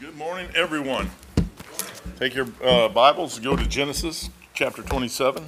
[0.00, 1.10] Good morning, everyone.
[2.18, 5.44] Take your uh, Bibles, go to Genesis chapter 27.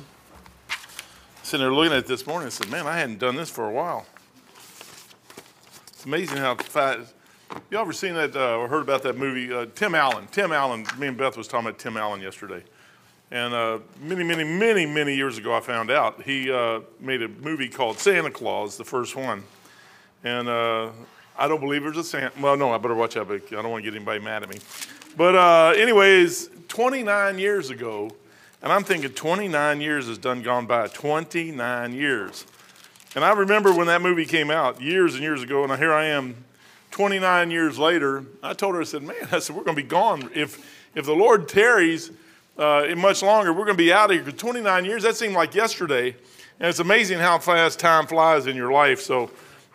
[1.42, 3.66] Sitting there looking at it this morning, I said, Man, I hadn't done this for
[3.66, 4.04] a while.
[5.88, 7.14] It's amazing how fast.
[7.70, 9.50] You ever seen that uh, or heard about that movie?
[9.50, 10.28] Uh, Tim Allen.
[10.30, 12.62] Tim Allen, me and Beth was talking about Tim Allen yesterday.
[13.30, 17.28] And uh, many, many, many, many years ago, I found out he uh, made a
[17.28, 19.44] movie called Santa Clause, the first one.
[20.24, 20.90] And uh,
[21.38, 22.32] I don't believe there's a Santa.
[22.40, 23.30] Well, no, I better watch out.
[23.30, 24.58] I don't want to get anybody mad at me.
[25.16, 28.10] But uh, anyways, 29 years ago,
[28.62, 30.88] and I'm thinking 29 years has done gone by.
[30.88, 32.46] 29 years.
[33.14, 36.06] And I remember when that movie came out years and years ago, and here I
[36.06, 36.44] am,
[36.92, 38.24] 29 years later.
[38.42, 40.64] I told her, I said, "Man, I said we're going to be gone if
[40.94, 42.10] if the Lord tarries
[42.56, 43.52] uh, much longer.
[43.52, 46.14] We're going to be out of here." For 29 years, that seemed like yesterday,
[46.60, 49.00] and it's amazing how fast time flies in your life.
[49.00, 49.30] So.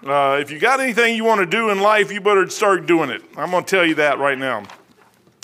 [0.06, 3.10] Uh, if you got anything you want to do in life, you better start doing
[3.10, 3.24] it.
[3.36, 4.64] I'm going to tell you that right now.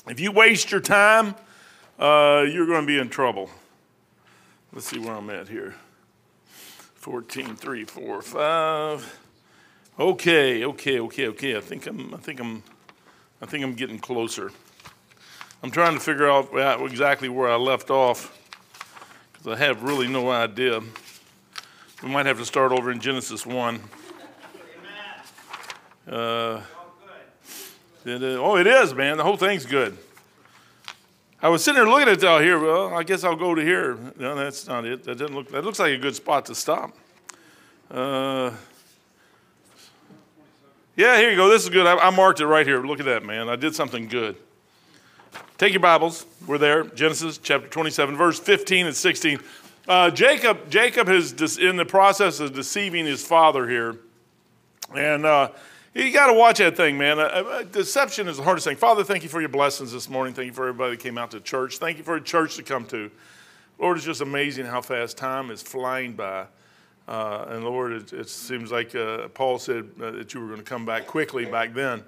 [0.07, 1.33] If you waste your time,
[1.97, 3.49] uh, you're going to be in trouble.
[4.71, 5.73] Let's see where I'm at here.
[6.95, 9.19] 14, 3, 4, 5.
[9.99, 11.57] Okay, okay, okay, okay.
[11.57, 12.63] I think I'm, I think I'm,
[13.41, 14.51] I think I'm getting closer.
[15.63, 16.49] I'm trying to figure out
[16.81, 18.37] exactly where I left off
[19.31, 20.79] because I have really no idea.
[22.03, 23.79] We might have to start over in Genesis 1.
[26.07, 26.61] Uh,
[28.05, 29.17] it, oh, it is, man.
[29.17, 29.97] The whole thing's good.
[31.41, 32.59] I was sitting there looking at it out here.
[32.59, 33.97] Well, I guess I'll go to here.
[34.17, 35.03] No, that's not it.
[35.05, 35.49] That doesn't look.
[35.51, 36.95] That looks like a good spot to stop.
[37.89, 38.51] Uh,
[40.95, 41.49] yeah, here you go.
[41.49, 41.85] This is good.
[41.85, 42.81] I, I marked it right here.
[42.83, 43.47] Look at that, man.
[43.47, 44.35] I did something good.
[45.57, 46.25] Take your Bibles.
[46.45, 46.83] We're there.
[46.83, 49.39] Genesis chapter 27, verse 15 and 16.
[49.87, 53.97] Uh, Jacob, Jacob is in the process of deceiving his father here,
[54.93, 55.25] and.
[55.25, 55.49] Uh,
[55.93, 57.19] you got to watch that thing, man.
[57.19, 58.75] Uh, uh, deception is the hardest thing.
[58.75, 60.33] Father, thank you for your blessings this morning.
[60.33, 61.77] Thank you for everybody that came out to church.
[61.77, 63.11] Thank you for a church to come to.
[63.77, 66.45] Lord, it's just amazing how fast time is flying by.
[67.07, 70.59] Uh, and Lord, it, it seems like uh, Paul said uh, that you were going
[70.59, 72.03] to come back quickly back then.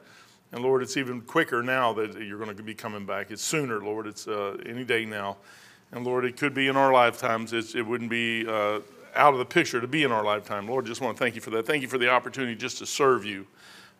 [0.52, 3.30] And Lord, it's even quicker now that you're going to be coming back.
[3.30, 4.08] It's sooner, Lord.
[4.08, 5.38] It's uh, any day now.
[5.92, 7.54] And Lord, it could be in our lifetimes.
[7.54, 10.68] It's, it wouldn't be out of the picture to be in our lifetime.
[10.68, 11.68] Lord, just want to thank you for that.
[11.68, 13.46] Thank you for the opportunity just to serve you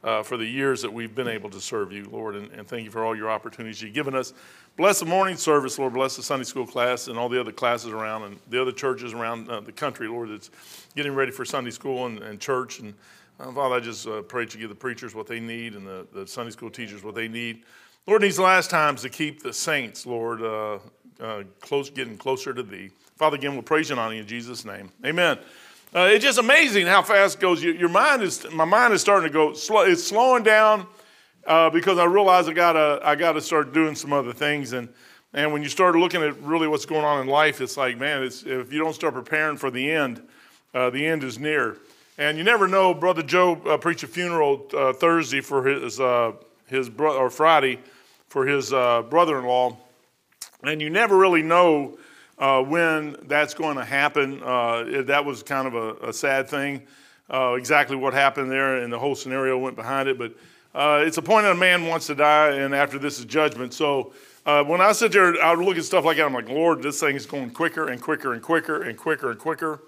[0.06, 2.86] uh, for the years that we've been able to serve you, Lord, and, and, thank
[2.86, 4.34] you for all your opportunities you've given us.
[4.78, 5.94] Bless the morning service, Lord.
[5.94, 9.14] Bless the Sunday school class and all the other classes around and the other churches
[9.14, 10.52] around uh, the country, Lord, that's
[10.96, 12.80] getting ready for Sunday school and, and church.
[12.80, 12.94] And
[13.40, 16.06] uh, Father, I just uh, pray to give the preachers what they need and the,
[16.14, 17.64] the, Sunday school teachers what they need.
[18.06, 20.78] Lord, these last times to keep the saints, Lord, uh,
[21.20, 22.92] uh, close, getting closer to Thee.
[23.16, 24.92] Father, again, we'll praise you and honor you in Jesus' name.
[25.04, 25.40] Amen.
[25.94, 27.64] Uh, it's just amazing how fast it goes.
[27.64, 29.82] Your, your, mind is, my mind is starting to go slow.
[29.82, 30.88] It's slowing down
[31.48, 34.74] uh, because I realize I gotta, I gotta start doing some other things.
[34.74, 34.90] And,
[35.34, 38.24] and when you start looking at really what's going on in life, it's like, man,
[38.24, 40.22] it's, if you don't start preparing for the end,
[40.74, 41.78] uh, the end is near.
[42.18, 42.94] And you never know.
[42.94, 46.34] Brother Joe uh, preached a funeral uh, Thursday for his, uh,
[46.68, 47.80] his bro- or Friday
[48.28, 49.78] for his brother-in-law,
[50.64, 51.98] and you never really know
[52.38, 54.42] uh, when that's going to happen.
[54.44, 56.82] Uh, that was kind of a, a sad thing,
[57.30, 60.18] uh, exactly what happened there, and the whole scenario went behind it.
[60.18, 60.34] But
[60.74, 63.74] uh, it's a point that a man wants to die, and after this is judgment.
[63.74, 64.14] So
[64.46, 66.26] uh, when I sit there, I look at stuff like that.
[66.26, 69.40] I'm like, Lord, this thing is going quicker and quicker and quicker and quicker and
[69.40, 69.84] quicker.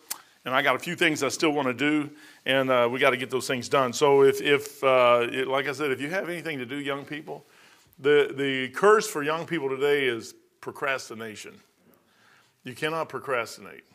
[0.46, 2.10] And I got a few things I still want to do,
[2.46, 3.92] and we got to get those things done.
[3.92, 7.46] So if, if it, like I said, if you have anything to do, young people,
[8.00, 11.60] the, the curse for young people today is procrastination.
[12.68, 13.86] You cannot procrastinate.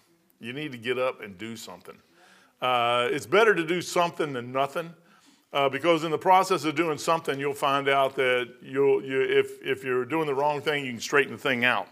[0.41, 1.94] You need to get up and do something.
[2.62, 4.94] Uh, it's better to do something than nothing.
[5.53, 9.62] Uh, because in the process of doing something, you'll find out that you'll, you, if,
[9.62, 11.87] if you're doing the wrong thing, you can straighten the thing out.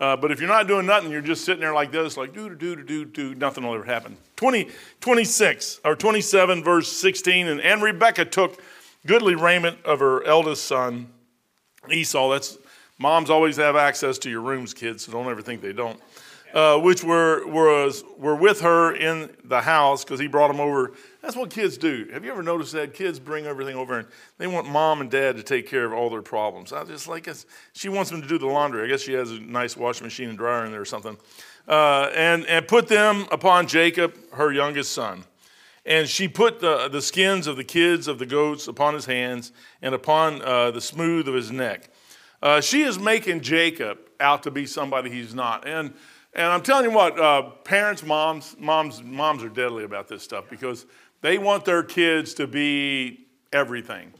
[0.00, 2.48] Uh, but if you're not doing nothing, you're just sitting there like this, like do,
[2.54, 4.16] do, do, do, do, nothing will ever happen.
[4.36, 4.70] 20,
[5.02, 7.48] 26 or 27, verse 16.
[7.48, 8.62] And, and Rebekah took
[9.06, 11.12] goodly raiment of her eldest son,
[11.92, 12.30] Esau.
[12.30, 12.56] That's
[12.98, 16.00] moms always have access to your rooms, kids, so don't ever think they don't
[16.54, 20.92] uh, which were, was, were with her in the house because he brought them over.
[21.20, 22.08] That's what kids do.
[22.12, 22.94] Have you ever noticed that?
[22.94, 24.08] Kids bring everything over and
[24.38, 26.72] they want mom and dad to take care of all their problems.
[26.72, 27.28] I just like,
[27.72, 28.84] she wants them to do the laundry.
[28.84, 31.16] I guess she has a nice washing machine and dryer in there or something.
[31.66, 35.24] Uh, and, and put them upon Jacob, her youngest son.
[35.84, 39.50] And she put the, the skins of the kids of the goats upon his hands
[39.82, 41.90] and upon uh, the smooth of his neck.
[42.40, 45.66] Uh, she is making Jacob out to be somebody he's not.
[45.66, 45.94] And
[46.34, 50.46] and I'm telling you what, uh, parents, moms, moms, moms are deadly about this stuff
[50.50, 50.86] because
[51.20, 54.12] they want their kids to be everything.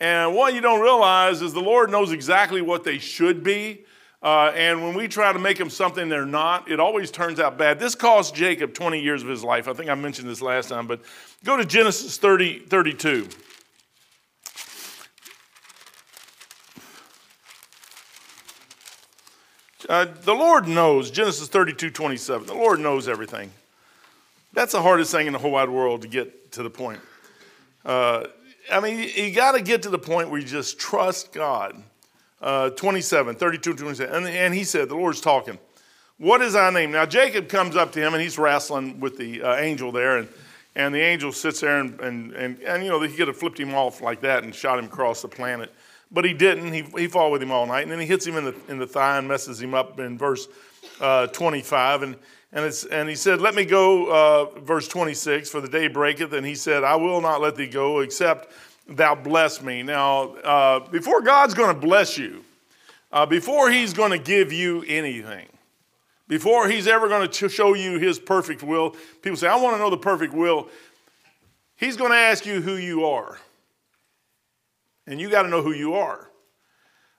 [0.00, 3.84] And what you don't realize is the Lord knows exactly what they should be.
[4.22, 7.56] Uh, and when we try to make them something they're not, it always turns out
[7.56, 7.78] bad.
[7.78, 9.68] This cost Jacob 20 years of his life.
[9.68, 11.00] I think I mentioned this last time, but
[11.44, 13.28] go to Genesis 30, 32.
[19.88, 22.46] Uh, the Lord knows, Genesis 32, 27.
[22.46, 23.50] The Lord knows everything.
[24.52, 27.00] That's the hardest thing in the whole wide world to get to the point.
[27.84, 28.24] Uh,
[28.70, 31.82] I mean, you got to get to the point where you just trust God.
[32.40, 34.14] Uh, 27, 32, 27.
[34.14, 35.58] And, and he said, The Lord's talking.
[36.18, 36.90] What is thy name?
[36.92, 40.18] Now, Jacob comes up to him and he's wrestling with the uh, angel there.
[40.18, 40.28] And,
[40.74, 43.58] and the angel sits there and, and, and, and, you know, he could have flipped
[43.58, 45.72] him off like that and shot him across the planet.
[46.12, 46.72] But he didn't.
[46.72, 47.82] He, he fought with him all night.
[47.82, 50.18] And then he hits him in the, in the thigh and messes him up in
[50.18, 50.48] verse
[51.00, 52.02] uh, 25.
[52.02, 52.16] And,
[52.52, 56.32] and, it's, and he said, Let me go, uh, verse 26, for the day breaketh.
[56.32, 58.52] And he said, I will not let thee go, except
[58.88, 59.82] thou bless me.
[59.82, 62.44] Now, uh, before God's going to bless you,
[63.12, 65.46] uh, before he's going to give you anything,
[66.28, 69.78] before he's ever going to show you his perfect will, people say, I want to
[69.78, 70.68] know the perfect will.
[71.76, 73.38] He's going to ask you who you are.
[75.06, 76.30] And you got to know who you are.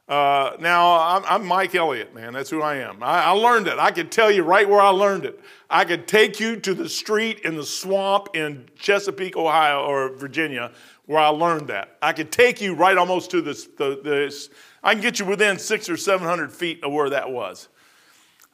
[0.07, 2.33] Uh, now, I'm, I'm, Mike Elliott, man.
[2.33, 3.01] That's who I am.
[3.01, 3.79] I, I, learned it.
[3.79, 5.39] I could tell you right where I learned it.
[5.69, 10.73] I could take you to the street in the swamp in Chesapeake, Ohio, or Virginia,
[11.05, 11.97] where I learned that.
[12.01, 14.49] I could take you right almost to this, the, this
[14.83, 17.69] I can get you within six or 700 feet of where that was.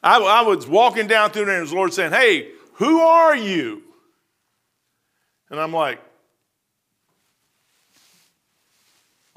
[0.02, 3.82] I, I was walking down through there, and the Lord saying, Hey, who are you?
[5.50, 6.00] And I'm like,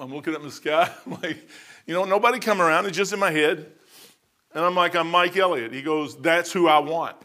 [0.01, 0.91] I'm looking up in the sky.
[1.05, 1.37] I'm like,
[1.85, 2.87] you know, nobody come around.
[2.87, 3.71] It's just in my head.
[4.53, 5.71] And I'm like, I'm Mike Elliott.
[5.71, 7.15] He goes, that's who I want.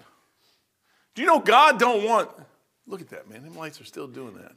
[1.15, 2.31] Do you know God don't want?
[2.87, 3.43] Look at that, man.
[3.43, 4.53] Them lights are still doing that.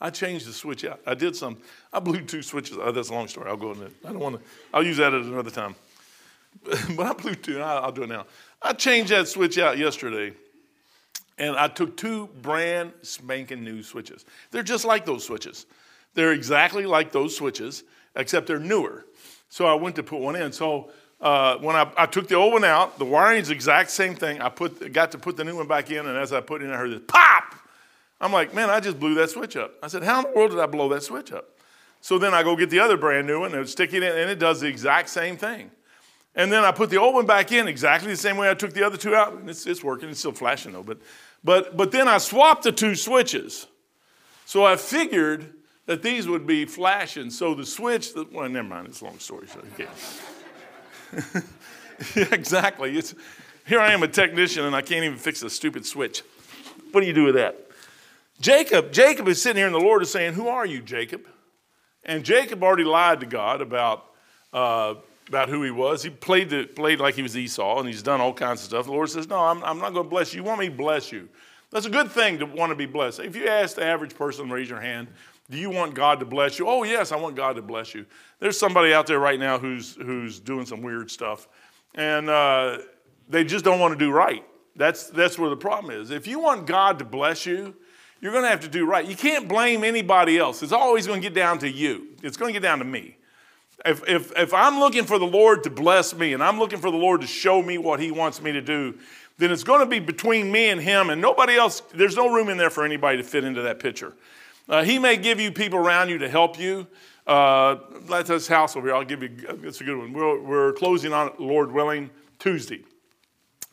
[0.00, 1.00] I changed the switch out.
[1.06, 1.58] I did some.
[1.92, 2.78] I blew two switches.
[2.80, 3.48] Oh, that's a long story.
[3.50, 3.92] I'll go into it.
[4.04, 4.42] I don't want to.
[4.72, 5.74] I'll use that at another time.
[6.64, 7.60] but I blew two.
[7.60, 8.26] I'll, I'll do it now.
[8.62, 10.34] I changed that switch out yesterday,
[11.36, 14.24] and I took two brand spanking new switches.
[14.50, 15.66] They're just like those switches.
[16.14, 17.84] They're exactly like those switches,
[18.16, 19.04] except they're newer.
[19.48, 20.52] So I went to put one in.
[20.52, 20.90] So
[21.20, 24.14] uh, when I, I, took the old one out, the wiring is the exact same
[24.14, 24.40] thing.
[24.40, 26.66] I put, got to put the new one back in, and as I put it
[26.66, 27.54] in, I heard this pop.
[28.20, 29.74] I'm like, man, I just blew that switch up.
[29.82, 31.50] I said, how in the world did I blow that switch up?
[32.00, 34.30] So then I go get the other brand new one and stick it in, and
[34.30, 35.70] it does the exact same thing.
[36.34, 38.72] And then I put the old one back in exactly the same way I took
[38.72, 39.32] the other two out.
[39.32, 40.84] And it's, it's working, it's still flashing though.
[40.84, 40.98] But,
[41.42, 43.66] but, but then I swapped the two switches.
[44.44, 45.52] So I figured
[45.88, 47.30] that these would be flashing.
[47.30, 49.48] So the switch, well, never mind, it's a long story.
[49.48, 51.40] So yeah,
[52.30, 52.96] exactly.
[52.96, 53.14] It's,
[53.66, 56.22] here I am, a technician, and I can't even fix a stupid switch.
[56.92, 57.70] What do you do with that?
[58.38, 61.22] Jacob, Jacob is sitting here, and the Lord is saying, Who are you, Jacob?
[62.04, 64.04] And Jacob already lied to God about,
[64.52, 64.94] uh,
[65.28, 66.02] about who he was.
[66.02, 68.84] He played, the, played like he was Esau, and he's done all kinds of stuff.
[68.84, 70.42] The Lord says, No, I'm, I'm not going to bless you.
[70.42, 71.30] You want me to bless you.
[71.70, 73.20] That's a good thing to want to be blessed.
[73.20, 75.08] If you ask the average person, raise your hand,
[75.50, 76.68] do you want God to bless you?
[76.68, 78.04] Oh, yes, I want God to bless you.
[78.38, 81.48] There's somebody out there right now who's, who's doing some weird stuff,
[81.94, 82.78] and uh,
[83.28, 84.44] they just don't want to do right.
[84.76, 86.10] That's, that's where the problem is.
[86.10, 87.74] If you want God to bless you,
[88.20, 89.06] you're going to have to do right.
[89.06, 90.62] You can't blame anybody else.
[90.62, 93.16] It's always going to get down to you, it's going to get down to me.
[93.86, 96.90] If, if, if I'm looking for the Lord to bless me and I'm looking for
[96.90, 98.98] the Lord to show me what He wants me to do,
[99.38, 102.48] then it's going to be between me and Him, and nobody else, there's no room
[102.48, 104.14] in there for anybody to fit into that picture.
[104.68, 106.86] Uh, he may give you people around you to help you.
[107.26, 108.94] Uh, that's this house over here.
[108.94, 109.30] I'll give you,
[109.62, 110.12] it's a good one.
[110.12, 112.84] We're, we're closing on it, Lord willing, Tuesday.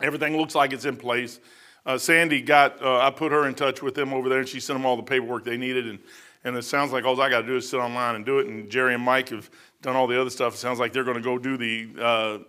[0.01, 1.39] Everything looks like it's in place.
[1.85, 4.59] Uh, Sandy got, uh, I put her in touch with them over there, and she
[4.59, 5.87] sent them all the paperwork they needed.
[5.87, 5.99] And,
[6.43, 8.47] and it sounds like all I got to do is sit online and do it.
[8.47, 9.49] And Jerry and Mike have
[9.81, 10.55] done all the other stuff.
[10.55, 12.45] It sounds like they're going to go do the,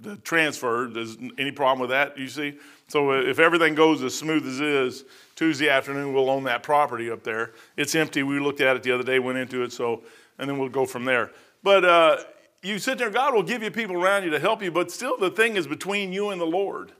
[0.00, 0.88] the transfer.
[0.92, 2.58] There's any problem with that, you see?
[2.88, 7.10] So uh, if everything goes as smooth as is, Tuesday afternoon we'll own that property
[7.10, 7.52] up there.
[7.76, 8.22] It's empty.
[8.22, 10.02] We looked at it the other day, went into it, so
[10.38, 11.30] and then we'll go from there.
[11.62, 12.18] But uh,
[12.62, 15.16] you sit there, God will give you people around you to help you, but still
[15.16, 16.92] the thing is between you and the Lord.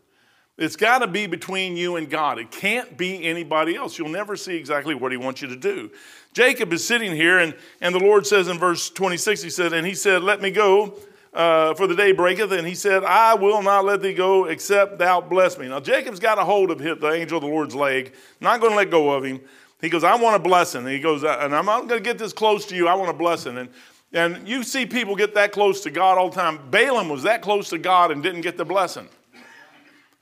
[0.59, 2.39] It's got to be between you and God.
[2.39, 3.99] It can't be anybody else.
[3.99, 5.91] You'll never see exactly what he wants you to do.
[6.33, 9.87] Jacob is sitting here, and, and the Lord says in verse 26, he said, And
[9.87, 10.95] he said, Let me go
[11.37, 14.99] uh, for the day breaketh, and he said, I will not let thee go except
[14.99, 15.69] thou bless me.
[15.69, 18.77] Now, Jacob's got a hold of the angel of the Lord's leg, not going to
[18.77, 19.41] let go of him.
[19.83, 20.81] He goes, I want a blessing.
[20.81, 22.89] And he goes, and I'm not going to get this close to you.
[22.89, 23.59] I want a blessing.
[23.59, 23.69] And,
[24.15, 26.59] and you see people get that close to God all the time.
[26.71, 29.07] Balaam was that close to God and didn't get the blessing.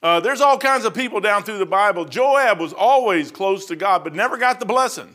[0.03, 2.05] Uh, there's all kinds of people down through the Bible.
[2.05, 5.15] Joab was always close to God, but never got the blessing.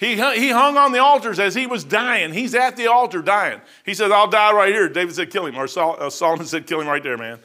[0.00, 2.32] He, he hung on the altars as he was dying.
[2.32, 3.60] He's at the altar dying.
[3.84, 4.88] He says, I'll die right here.
[4.88, 5.56] David said, kill him.
[5.56, 7.38] Or uh, Solomon said, kill him right there, man.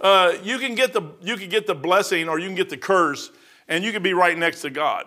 [0.00, 2.78] Uh, you, can get the, you can get the blessing or you can get the
[2.78, 3.30] curse,
[3.68, 5.06] and you can be right next to God.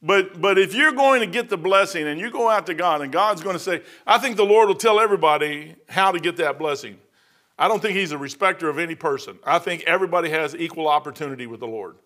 [0.00, 3.00] But, but if you're going to get the blessing and you go out to God
[3.00, 6.36] and God's going to say, I think the Lord will tell everybody how to get
[6.36, 6.98] that blessing.
[7.58, 9.40] I don't think He's a respecter of any person.
[9.42, 11.96] I think everybody has equal opportunity with the Lord.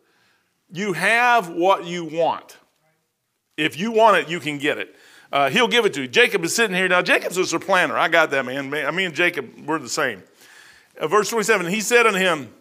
[0.72, 2.56] You have what you want.
[3.60, 4.96] If you want it, you can get it.
[5.32, 6.08] Uh, he'll give it to you.
[6.08, 7.02] Jacob is sitting here now.
[7.02, 7.96] Jacob's a supplanter.
[7.96, 8.70] I got that, man.
[8.70, 10.22] man me and Jacob, we're the same.
[10.98, 12.52] Uh, verse 27 He said unto him,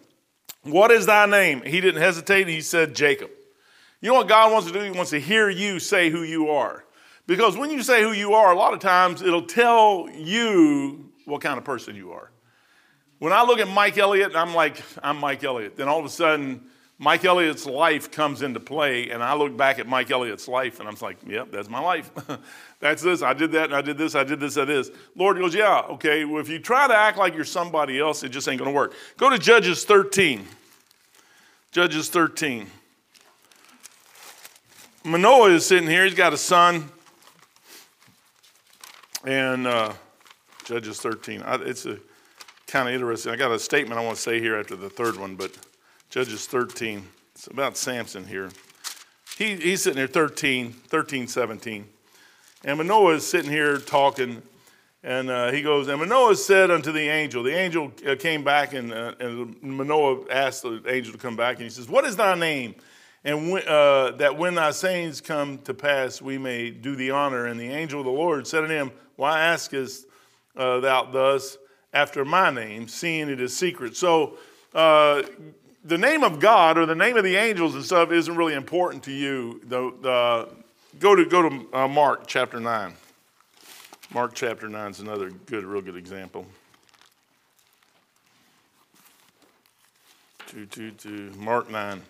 [0.62, 1.62] What is thy name?
[1.62, 2.46] He didn't hesitate.
[2.46, 3.30] He said, Jacob.
[4.00, 4.80] You know what God wants to do?
[4.80, 6.84] He wants to hear you say who you are.
[7.26, 11.40] Because when you say who you are, a lot of times it'll tell you what
[11.40, 12.30] kind of person you are.
[13.18, 15.76] When I look at Mike Elliott, I'm like, I'm Mike Elliott.
[15.76, 16.62] Then all of a sudden,
[17.02, 20.88] Mike Elliott's life comes into play, and I look back at Mike Elliott's life, and
[20.88, 22.10] I'm like, yep, that's my life.
[22.78, 23.22] that's this.
[23.22, 24.90] I did that, and I did this, I did this, I did this.
[25.16, 26.26] Lord goes, yeah, okay.
[26.26, 28.76] Well, if you try to act like you're somebody else, it just ain't going to
[28.76, 28.92] work.
[29.16, 30.46] Go to Judges 13.
[31.72, 32.66] Judges 13.
[35.02, 36.04] Manoah is sitting here.
[36.04, 36.90] He's got a son.
[39.24, 39.94] And uh,
[40.66, 41.40] Judges 13.
[41.40, 41.86] I, it's
[42.66, 43.32] kind of interesting.
[43.32, 45.56] I got a statement I want to say here after the third one, but
[46.10, 47.06] Judges 13.
[47.36, 48.50] It's about Samson here.
[49.38, 51.86] He, he's sitting there 13, 13, 17.
[52.64, 54.42] And Manoah is sitting here talking,
[55.04, 58.74] and uh, he goes, And Manoah said unto the angel, the angel uh, came back,
[58.74, 62.16] and, uh, and Manoah asked the angel to come back, and he says, What is
[62.16, 62.74] thy name?
[63.22, 67.46] And uh, that when thy sayings come to pass, we may do thee honor.
[67.46, 70.06] And the angel of the Lord said unto him, Why askest
[70.56, 71.56] uh, thou thus
[71.92, 73.96] after my name, seeing it is secret?
[73.96, 74.38] So,
[74.74, 75.22] uh,
[75.84, 79.02] the name of God or the name of the angels and stuff isn't really important
[79.04, 79.60] to you.
[79.64, 80.48] The, the,
[80.98, 82.94] go to, go to uh, Mark chapter 9.
[84.12, 86.46] Mark chapter 9 is another good, real good example.
[90.46, 91.32] Two, two, two.
[91.36, 92.02] Mark 9.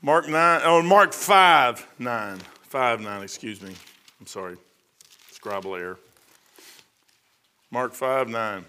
[0.00, 2.38] Mark 9, oh, Mark 5, 9.
[2.62, 3.72] 5, 9, excuse me.
[4.20, 4.56] I'm sorry.
[5.30, 5.98] Scribble error.
[7.70, 8.64] Mark 5, 9.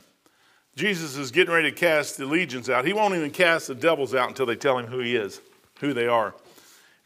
[0.75, 2.85] Jesus is getting ready to cast the legions out.
[2.85, 5.39] He won't even cast the devils out until they tell him who he is,
[5.79, 6.33] who they are.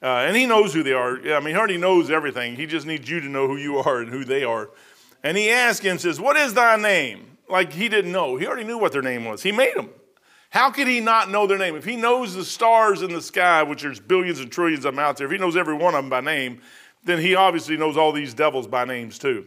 [0.02, 1.18] Uh, and he knows who they are.
[1.34, 2.56] I mean, he already knows everything.
[2.56, 4.70] He just needs you to know who you are and who they are.
[5.24, 7.38] And he asks him, says, What is thy name?
[7.50, 8.38] Like he didn't know.
[8.38, 9.44] He already knew what their name was.
[9.44, 9.90] He made them.
[10.50, 11.76] How could he not know their name?
[11.76, 15.00] If he knows the stars in the sky, which there's billions and trillions of them
[15.00, 16.62] out there, if he knows every one of them by name,
[17.04, 19.46] then he obviously knows all these devils by names too.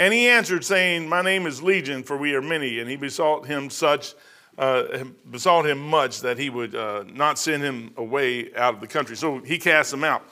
[0.00, 2.80] And he answered, saying, My name is Legion, for we are many.
[2.80, 4.14] And he besought him such,
[4.56, 8.86] uh, besought him much that he would uh, not send him away out of the
[8.86, 9.14] country.
[9.14, 10.22] So he cast him out.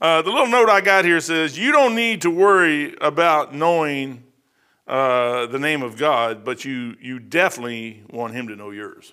[0.00, 4.24] Uh, the little note I got here says, You don't need to worry about knowing
[4.88, 9.12] uh, the name of God, but you, you definitely want him to know yours.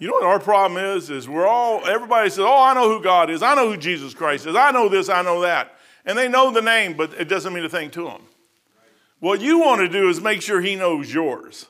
[0.00, 1.10] You know what our problem is?
[1.10, 3.40] Is we're all, everybody says, Oh, I know who God is.
[3.40, 4.56] I know who Jesus Christ is.
[4.56, 5.76] I know this, I know that.
[6.04, 8.22] And they know the name, but it doesn't mean a thing to them.
[9.20, 11.66] What you want to do is make sure he knows yours.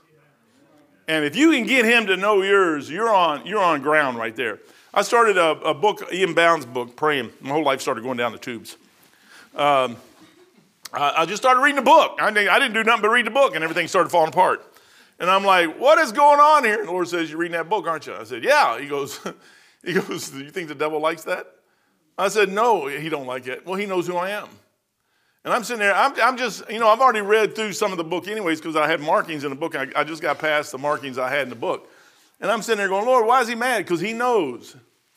[1.07, 4.35] And if you can get him to know yours, you're on, you're on ground right
[4.35, 4.61] there.
[4.93, 6.35] I started a, a book, E.M.
[6.35, 7.31] Bounds' book, Praying.
[7.41, 8.77] My whole life started going down the tubes.
[9.55, 9.97] Um,
[10.93, 12.19] I, I, just started reading the book.
[12.21, 14.65] I didn't, I didn't do nothing but read the book, and everything started falling apart.
[15.19, 16.79] And I'm like, what is going on here?
[16.79, 18.15] And the Lord says, You're reading that book, aren't you?
[18.15, 18.79] I said, Yeah.
[18.81, 19.21] He goes,
[19.85, 21.47] he goes, Do you think the devil likes that?
[22.19, 23.67] I said, No, he don't like it.
[23.67, 24.49] Well, he knows who I am.
[25.45, 27.99] And I'm sitting there, I'm, I'm just, you know, I've already read through some of
[27.99, 29.77] the book anyways because I had markings in the book.
[29.77, 31.91] I, I just got past the markings I had in the book.
[32.41, 33.85] And I'm sitting there going, Lord, why is he mad?
[33.85, 34.75] Because he knows.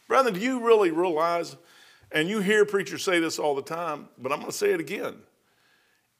[0.07, 1.55] Brother, do you really realize,
[2.11, 4.79] and you hear preachers say this all the time, but I'm going to say it
[4.81, 5.15] again.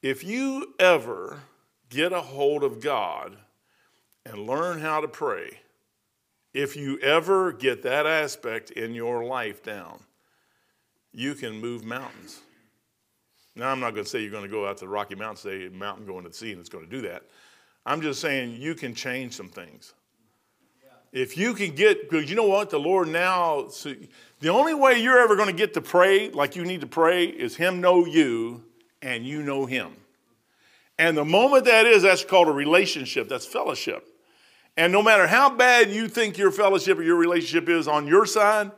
[0.02, 1.42] If you ever
[1.90, 3.36] get a hold of God
[4.26, 5.60] and learn how to pray,
[6.54, 10.00] if you ever get that aspect in your life down,
[11.12, 12.42] you can move mountains.
[13.58, 15.40] Now, I'm not going to say you're going to go out to the Rocky Mountains,
[15.40, 17.24] say mountain going to the sea, and it's going to do that.
[17.88, 19.94] I'm just saying you can change some things.
[20.84, 21.22] Yeah.
[21.22, 22.70] If you can get, because you know what?
[22.70, 23.96] The Lord now, so
[24.42, 27.26] the only way you're ever going to get to pray like you need to pray
[27.26, 28.64] is Him know you
[29.02, 29.94] and you know Him.
[31.00, 34.08] And the moment that is, that's called a relationship, that's fellowship.
[34.76, 38.28] And no matter how bad you think your fellowship or your relationship is on your
[38.28, 38.72] side,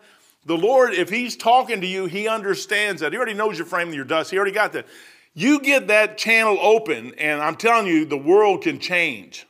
[0.45, 3.11] the Lord, if He's talking to you, He understands that.
[3.11, 4.31] He already knows your frame and your dust.
[4.31, 4.87] He already got that.
[5.33, 9.45] You get that channel open, and I'm telling you, the world can change.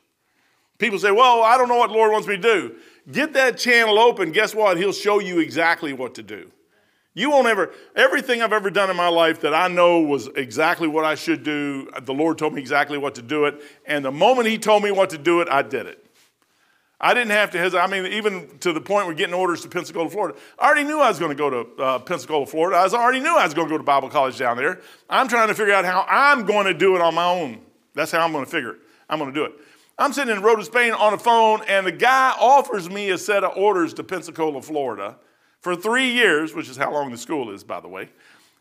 [0.77, 2.75] People say, Well, I don't know what the Lord wants me to do.
[3.12, 4.31] Get that channel open.
[4.31, 4.77] Guess what?
[4.77, 6.51] He'll show you exactly what to do.
[7.15, 10.88] You won't ever, everything I've ever done in my life that I know was exactly
[10.88, 13.62] what I should do, the Lord told me exactly what to do it.
[13.86, 16.05] And the moment He told me what to do it, I did it.
[17.01, 17.82] I didn't have to hesitate.
[17.82, 20.38] I mean, even to the point we're getting orders to Pensacola, Florida.
[20.58, 22.77] I already knew I was going to go to uh, Pensacola, Florida.
[22.77, 24.82] I already knew I was going to go to Bible college down there.
[25.10, 27.62] I'm trying to figure out how I'm going to do it on my own.
[27.94, 28.79] That's how I'm going to figure it.
[29.10, 29.53] I'm going to do it.
[29.98, 33.44] I'm sitting in Rota, Spain on the phone, and the guy offers me a set
[33.44, 35.18] of orders to Pensacola, Florida
[35.62, 38.10] for three years, which is how long the school is, by the way.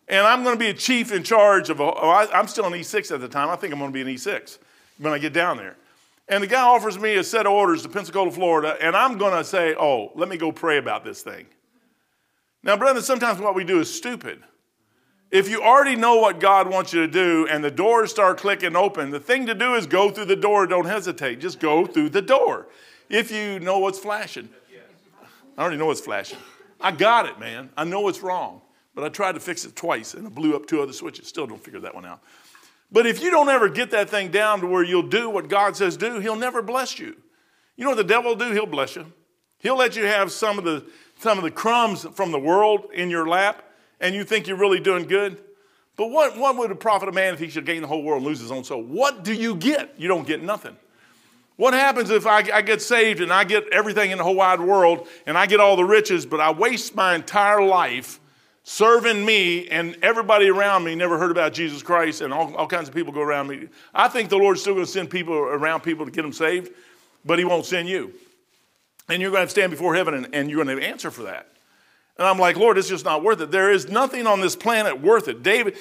[0.08, 2.72] And I'm going to be a chief in charge of, a, oh, I'm still an
[2.72, 3.50] E6 at the time.
[3.50, 4.58] I think I'm going to be an E6
[4.98, 5.76] when I get down there.
[6.28, 9.32] And the guy offers me a set of orders to Pensacola, Florida, and I'm going
[9.32, 11.46] to say, oh, let me go pray about this thing.
[12.62, 14.42] Now, brethren, sometimes what we do is stupid.
[15.30, 18.76] If you already know what God wants you to do and the doors start clicking
[18.76, 20.66] open, the thing to do is go through the door.
[20.66, 21.40] Don't hesitate.
[21.40, 22.66] Just go through the door.
[23.08, 24.48] If you know what's flashing,
[25.56, 26.38] I already know what's flashing.
[26.80, 27.70] I got it, man.
[27.76, 28.62] I know it's wrong.
[28.94, 31.28] But I tried to fix it twice and I blew up two other switches.
[31.28, 32.20] Still don't figure that one out.
[32.90, 35.76] But if you don't ever get that thing down to where you'll do what God
[35.76, 37.16] says do, He'll never bless you.
[37.76, 38.52] You know what the devil will do?
[38.52, 39.12] He'll bless you.
[39.58, 40.84] He'll let you have some of the
[41.18, 43.64] some of the crumbs from the world in your lap,
[44.00, 45.38] and you think you're really doing good.
[45.96, 48.18] But what, what would it profit a man if he should gain the whole world
[48.18, 48.84] and lose his own soul?
[48.84, 49.94] What do you get?
[49.98, 50.76] You don't get nothing.
[51.56, 54.60] What happens if I, I, get saved and I get everything in the whole wide
[54.60, 58.20] world and I get all the riches, but I waste my entire life
[58.68, 62.86] serving me and everybody around me never heard about Jesus Christ and all, all kinds
[62.86, 63.66] of people go around me.
[63.94, 66.70] I think the Lord's still going to send people around people to get them saved,
[67.24, 68.12] but He won't send you.
[69.08, 71.48] And you're going to stand before heaven and, and you're going to answer for that.
[72.18, 73.50] And I'm like, Lord, it's just not worth it.
[73.50, 75.42] There is nothing on this planet worth it.
[75.42, 75.78] David,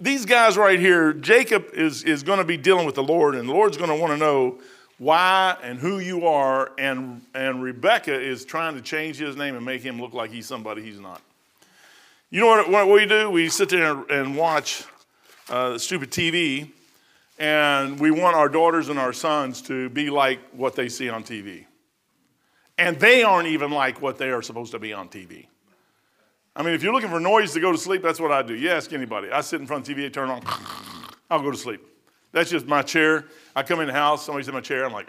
[0.00, 3.48] these guys right here, Jacob is, is going to be dealing with the Lord, and
[3.48, 4.58] the Lord's going to want to know
[4.98, 6.72] why and who you are.
[6.78, 10.46] And, and Rebecca is trying to change his name and make him look like he's
[10.46, 11.22] somebody he's not.
[12.34, 13.30] You know what, what we do?
[13.30, 14.82] We sit there and watch
[15.48, 16.68] uh, stupid TV,
[17.38, 21.22] and we want our daughters and our sons to be like what they see on
[21.22, 21.64] TV.
[22.76, 25.46] And they aren't even like what they are supposed to be on TV.
[26.56, 28.56] I mean, if you're looking for noise to go to sleep, that's what I do.
[28.56, 29.30] You ask anybody.
[29.30, 30.42] I sit in front of TV, I turn on,
[31.30, 31.86] I'll go to sleep.
[32.32, 33.26] That's just my chair.
[33.54, 35.06] I come in the house, somebody's in my chair, I'm like,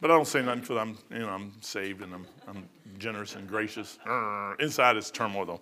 [0.00, 3.34] but I don't say nothing because I'm, you know, I'm saved and I'm, I'm generous
[3.34, 3.98] and gracious.
[4.60, 5.60] Inside it's turmoil, though.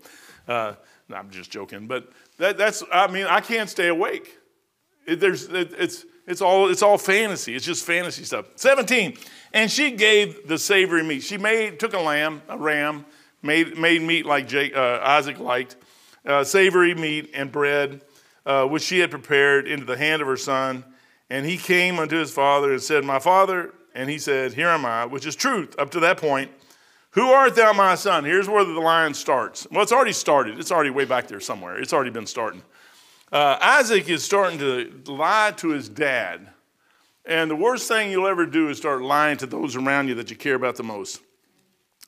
[0.53, 0.75] Uh,
[1.09, 1.87] no, I'm just joking.
[1.87, 4.38] But that, that's, I mean, I can't stay awake.
[5.07, 7.55] It, there's, it, it's, it's, all, it's all fantasy.
[7.55, 8.46] It's just fantasy stuff.
[8.57, 9.16] 17.
[9.53, 11.22] And she gave the savory meat.
[11.22, 13.07] She made, took a lamb, a ram,
[13.42, 15.77] made, made meat like Jake, uh, Isaac liked,
[16.27, 18.03] uh, savory meat and bread,
[18.44, 20.85] uh, which she had prepared into the hand of her son.
[21.31, 24.85] And he came unto his father and said, My father, and he said, Here am
[24.85, 26.51] I, which is truth up to that point.
[27.13, 28.25] Who art thou, my son?
[28.25, 29.67] Here's where the line starts.
[29.73, 30.61] Well, it's already started.
[30.61, 31.79] It's already way back there somewhere.
[31.79, 32.63] It's already been starting.
[33.33, 36.47] Uh, Isaac is starting to lie to his dad.
[37.25, 40.31] And the worst thing you'll ever do is start lying to those around you that
[40.31, 41.23] you care about the most.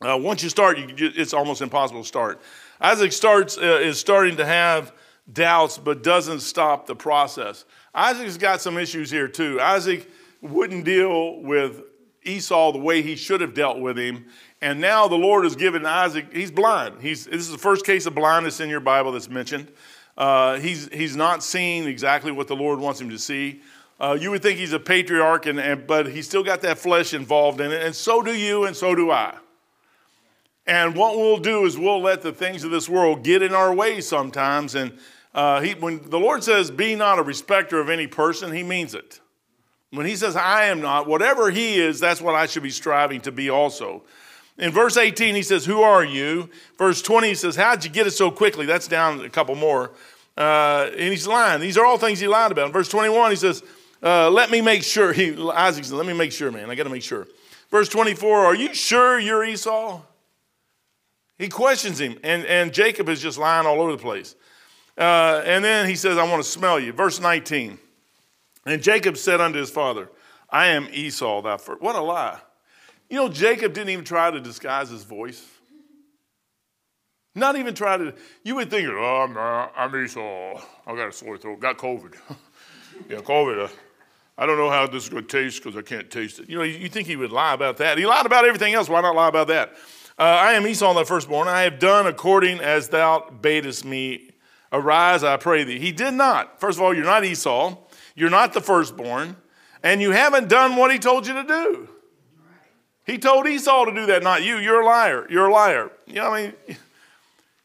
[0.01, 2.41] Uh, once you start, you, it's almost impossible to start.
[2.81, 4.93] Isaac starts, uh, is starting to have
[5.33, 7.65] doubts, but doesn't stop the process.
[7.95, 9.59] Isaac's got some issues here, too.
[9.61, 10.09] Isaac
[10.41, 11.83] wouldn't deal with
[12.23, 14.27] Esau the way he should have dealt with him.
[14.61, 17.01] And now the Lord has given Isaac, he's blind.
[17.01, 19.71] He's, this is the first case of blindness in your Bible that's mentioned.
[20.17, 23.63] Uh, he's, he's not seeing exactly what the Lord wants him to see.
[24.01, 27.15] Uh, you would think he's a patriarch, and, and, but he's still got that flesh
[27.15, 29.37] involved in it, and so do you, and so do I.
[30.69, 33.75] And what we'll do is we'll let the things of this world get in our
[33.75, 34.75] way sometimes.
[34.75, 34.99] And
[35.35, 38.95] uh, he, when the Lord says, Be not a respecter of any person, he means
[38.95, 39.21] it.
[39.91, 43.23] When he says, I am not, whatever he is, that's what I should be striving
[43.23, 44.03] to be also.
[44.59, 46.51] In verse 18, he says, Who are you?
[46.77, 48.67] Verse 20, he says, How'd you get it so quickly?
[48.67, 49.93] That's down a couple more.
[50.37, 51.61] Uh, and he's lying.
[51.61, 52.67] These are all things he lied about.
[52.67, 53.63] In verse 21, he says,
[54.03, 55.13] uh, Let me make sure.
[55.13, 56.71] He, Isaac says, Let me make sure, man.
[56.71, 57.27] I got to make sure.
[57.71, 60.03] Verse 24, Are you sure you're Esau?
[61.39, 64.35] He questions him, and, and Jacob is just lying all over the place.
[64.97, 66.93] Uh, and then he says, I want to smell you.
[66.93, 67.79] Verse 19.
[68.69, 70.11] And Jacob said unto his father,
[70.51, 71.81] I am Esau, thy first.
[71.81, 72.39] What a lie.
[73.09, 75.43] You know, Jacob didn't even try to disguise his voice.
[77.35, 80.61] Not even try to, you would think, oh, I'm, uh, I'm Esau.
[80.87, 82.15] I got a sore throat, got COVID.
[83.09, 83.67] yeah, COVID.
[83.67, 83.69] Uh,
[84.37, 86.51] I don't know how this is going to taste because I can't taste it.
[86.51, 87.97] You know, you, you, think he would lie about that.
[87.97, 88.89] He lied about everything else.
[88.89, 89.71] Why not lie about that?
[90.19, 91.49] Uh, I am Esau, thy firstborn.
[91.49, 94.31] I have done according as thou badest me.
[94.73, 95.79] Arise, I pray thee.
[95.79, 96.61] He did not.
[96.61, 97.79] First of all, you're not Esau.
[98.19, 99.37] You're not the firstborn,
[99.81, 101.89] and you haven't done what he told you to do.
[103.07, 104.57] He told Esau to do that, not you.
[104.57, 105.25] You're a liar.
[105.31, 105.93] You're a liar.
[106.05, 106.53] You know, I mean,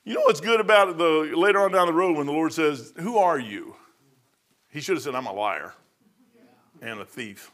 [0.04, 2.94] you know what's good about the later on down the road when the Lord says,
[3.00, 3.76] Who are you?
[4.70, 5.74] He should have said, I'm a liar
[6.84, 7.52] and a thief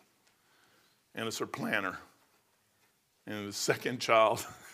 [1.15, 1.95] and a supplanter
[3.25, 4.45] and his second child.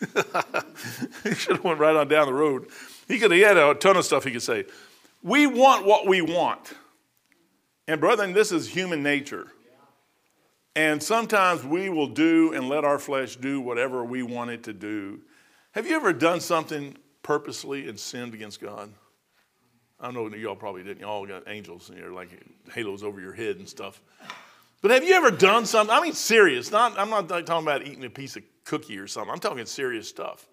[1.22, 2.66] he should have went right on down the road.
[3.06, 4.64] He could he had a ton of stuff he could say.
[5.22, 6.74] We want what we want.
[7.88, 9.46] And brethren, this is human nature.
[10.74, 14.72] And sometimes we will do and let our flesh do whatever we want it to
[14.72, 15.22] do.
[15.72, 18.90] Have you ever done something purposely and sinned against God?
[19.98, 21.00] I know y'all probably didn't.
[21.00, 22.28] Y'all got angels and you're like
[22.72, 24.02] halos over your head and stuff.
[24.82, 25.94] But have you ever done something?
[25.94, 26.70] I mean, serious.
[26.70, 29.32] Not, I'm not talking about eating a piece of cookie or something.
[29.32, 30.46] I'm talking serious stuff.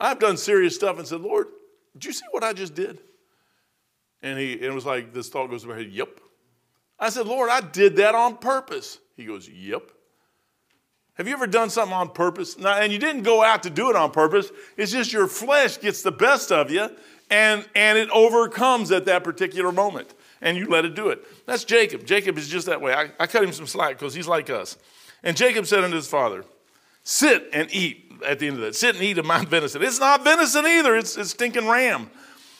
[0.00, 1.48] I've done serious stuff and said, Lord,
[1.92, 2.98] did you see what I just did?
[4.22, 6.20] And he it was like this thought goes through my head, Yep.
[7.00, 8.98] I said, Lord, I did that on purpose.
[9.16, 9.90] He goes, Yep.
[11.14, 12.58] Have you ever done something on purpose?
[12.58, 14.50] Now, and you didn't go out to do it on purpose.
[14.78, 16.88] It's just your flesh gets the best of you
[17.30, 20.14] and, and it overcomes at that particular moment.
[20.40, 21.22] And you let it do it.
[21.46, 22.06] That's Jacob.
[22.06, 22.94] Jacob is just that way.
[22.94, 24.78] I, I cut him some slack because he's like us.
[25.22, 26.44] And Jacob said unto his father,
[27.02, 28.74] Sit and eat at the end of that.
[28.74, 29.82] Sit and eat of my venison.
[29.82, 32.10] It's not venison either, it's, it's stinking ram.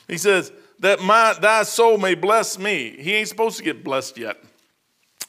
[0.07, 2.97] He says, That my, thy soul may bless me.
[2.99, 4.39] He ain't supposed to get blessed yet.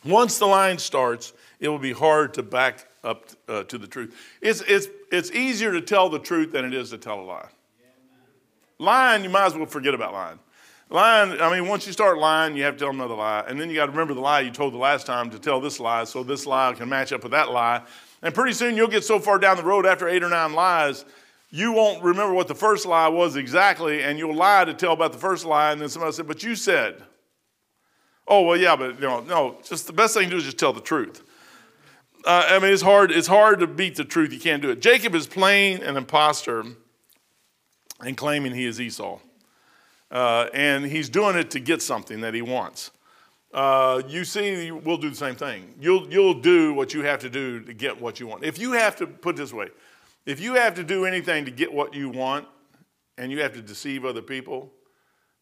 [0.03, 4.15] Once the line starts, it will be hard to back up uh, to the truth.
[4.41, 7.49] It's, it's, it's easier to tell the truth than it is to tell a lie.
[8.79, 10.39] Lying, you might as well forget about lying.
[10.89, 13.43] Lying, I mean, once you start lying, you have to tell another lie.
[13.47, 15.61] And then you got to remember the lie you told the last time to tell
[15.61, 17.81] this lie so this lie can match up with that lie.
[18.21, 21.05] And pretty soon you'll get so far down the road after eight or nine lies,
[21.51, 25.11] you won't remember what the first lie was exactly, and you'll lie to tell about
[25.11, 25.73] the first lie.
[25.73, 27.03] And then somebody said, But you said.
[28.27, 30.57] Oh, well, yeah, but you know, no, just the best thing to do is just
[30.57, 31.21] tell the truth.
[32.23, 34.31] Uh, I mean, it's hard, it's hard to beat the truth.
[34.31, 34.79] You can't do it.
[34.79, 36.63] Jacob is playing an impostor
[37.99, 39.19] and claiming he is Esau.
[40.11, 42.91] Uh, and he's doing it to get something that he wants.
[43.53, 45.73] Uh, you see, we'll do the same thing.
[45.79, 48.43] You'll, you'll do what you have to do to get what you want.
[48.43, 49.69] If you have to, put this way,
[50.25, 52.47] if you have to do anything to get what you want
[53.17, 54.71] and you have to deceive other people,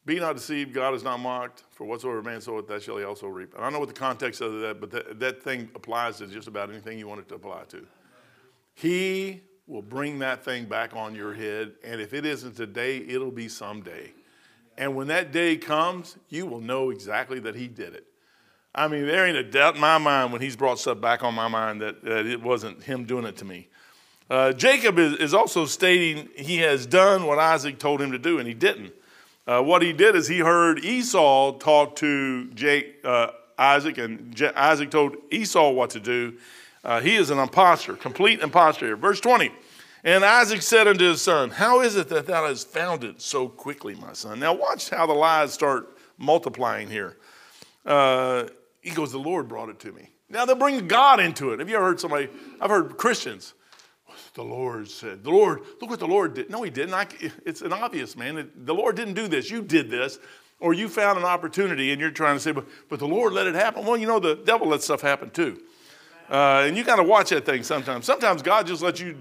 [0.06, 3.28] be not deceived, God is not mocked, for whatsoever man soweth, that shall he also
[3.28, 3.54] reap.
[3.54, 6.28] And I don't know what the context of that, but that, that thing applies to
[6.28, 7.86] just about anything you want it to apply to.
[8.74, 13.30] He will bring that thing back on your head, and if it isn't today, it'll
[13.30, 14.13] be someday.
[14.78, 18.06] And when that day comes, you will know exactly that he did it.
[18.74, 21.36] I mean, there ain't a doubt in my mind when he's brought stuff back on
[21.36, 23.68] my mind that, that it wasn't him doing it to me.
[24.30, 28.38] Uh, Jacob is, is, also stating he has done what Isaac told him to do,
[28.38, 28.94] and he didn't.
[29.48, 34.54] Uh, what he did is he heard Esau talk to Jake, uh, Isaac, and J-
[34.54, 36.38] Isaac told Esau what to do.
[36.84, 38.96] Uh, he is an impostor, complete impostor.
[38.96, 39.52] Verse 20.
[40.04, 43.50] And Isaac said unto his son, How is it that thou hast found it so
[43.50, 44.39] quickly, my son?
[44.39, 47.18] Now, watch how the lies start multiplying here.
[47.86, 48.46] Uh,
[48.82, 50.12] he goes, The Lord brought it to me.
[50.30, 51.60] Now, they'll bring God into it.
[51.60, 52.30] Have you ever heard somebody?
[52.62, 53.56] I've heard Christians.
[54.39, 56.49] The Lord said, The Lord, look what the Lord did.
[56.49, 56.93] No, He didn't.
[56.93, 57.08] I,
[57.45, 58.49] it's an obvious, man.
[58.56, 59.52] The Lord didn't do this.
[59.52, 60.17] You did this.
[60.62, 63.47] Or you found an opportunity and you're trying to say, But, but the Lord let
[63.47, 63.86] it happen.
[63.86, 65.60] Well, you know, the devil lets stuff happen too.
[66.30, 68.06] Uh, and you got to watch that thing sometimes.
[68.06, 69.17] Sometimes God just lets you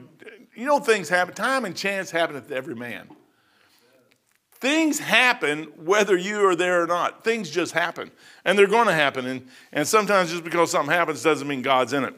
[0.55, 1.35] you know, things happen.
[1.35, 3.09] Time and chance happen to every man.
[4.53, 7.25] Things happen whether you are there or not.
[7.25, 8.13] Things just happen.
[8.45, 9.27] And they're going to happen.
[9.27, 12.15] And, and sometimes just because something happens doesn't mean God's in it.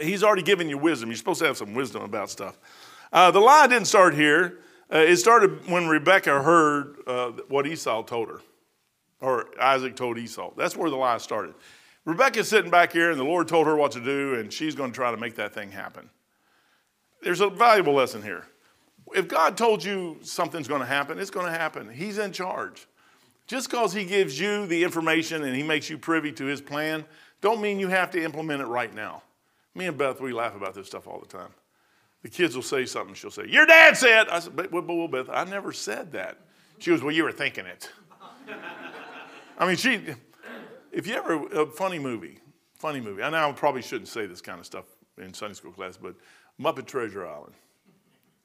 [0.00, 1.10] He's already given you wisdom.
[1.10, 2.58] You're supposed to have some wisdom about stuff.
[3.12, 4.60] Uh, the lie didn't start here.
[4.92, 8.40] Uh, it started when Rebecca heard uh, what Esau told her,
[9.20, 10.52] or Isaac told Esau.
[10.56, 11.54] That's where the lie started.
[12.04, 14.90] Rebecca's sitting back here, and the Lord told her what to do, and she's going
[14.90, 16.10] to try to make that thing happen
[17.22, 18.46] there's a valuable lesson here.
[19.14, 21.90] If God told you something's going to happen, it's going to happen.
[21.90, 22.86] He's in charge.
[23.46, 27.04] Just because He gives you the information and He makes you privy to His plan,
[27.40, 29.22] don't mean you have to implement it right now.
[29.74, 31.50] Me and Beth, we laugh about this stuff all the time.
[32.22, 33.14] The kids will say something.
[33.14, 34.28] She'll say, Your dad said.
[34.28, 36.38] I said, But, well, Beth, I never said that.
[36.78, 37.90] She goes, Well, you were thinking it.
[39.58, 40.00] I mean, she,
[40.92, 42.38] if you ever, a funny movie,
[42.74, 43.22] funny movie.
[43.22, 44.84] I know I probably shouldn't say this kind of stuff
[45.18, 46.14] in Sunday school class, but
[46.60, 47.54] Muppet Treasure Island.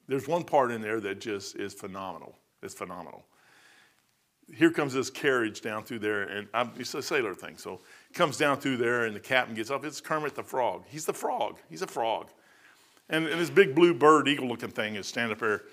[0.08, 2.36] There's one part in there that just is phenomenal.
[2.64, 3.26] It's phenomenal.
[4.54, 7.58] Here comes this carriage down through there, and I'm, it's a sailor thing.
[7.58, 7.82] So
[8.14, 9.86] comes down through there, and the captain gets up.
[9.86, 10.84] It's Kermit the Frog.
[10.88, 11.58] He's the frog.
[11.70, 12.28] He's a frog.
[13.10, 15.64] And, and this big blue bird, eagle looking thing is standing up there.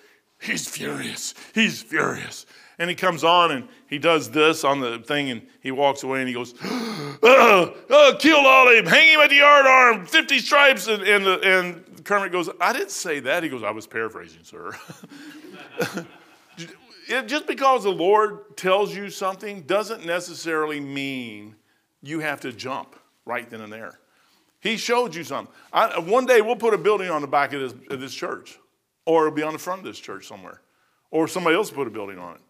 [0.41, 1.35] He's furious.
[1.55, 2.47] He's furious.
[2.79, 6.21] And he comes on and he does this on the thing and he walks away
[6.21, 6.55] and he goes,
[7.23, 10.89] uh, uh, kill all of him, hang him at the yard arm, 50 stripes.
[10.89, 13.43] And, and, the, and Kermit goes, I didn't say that.
[13.43, 14.77] He goes, I was paraphrasing, sir.
[17.27, 21.55] just because the Lord tells you something doesn't necessarily mean
[22.05, 23.99] you have to jump right then and there.
[24.61, 25.53] He showed you something.
[25.73, 28.59] I, one day we'll put a building on the back of this, of this church,
[29.05, 30.63] or it'll be on the front of this church somewhere,
[31.11, 32.41] or somebody else put a building on it,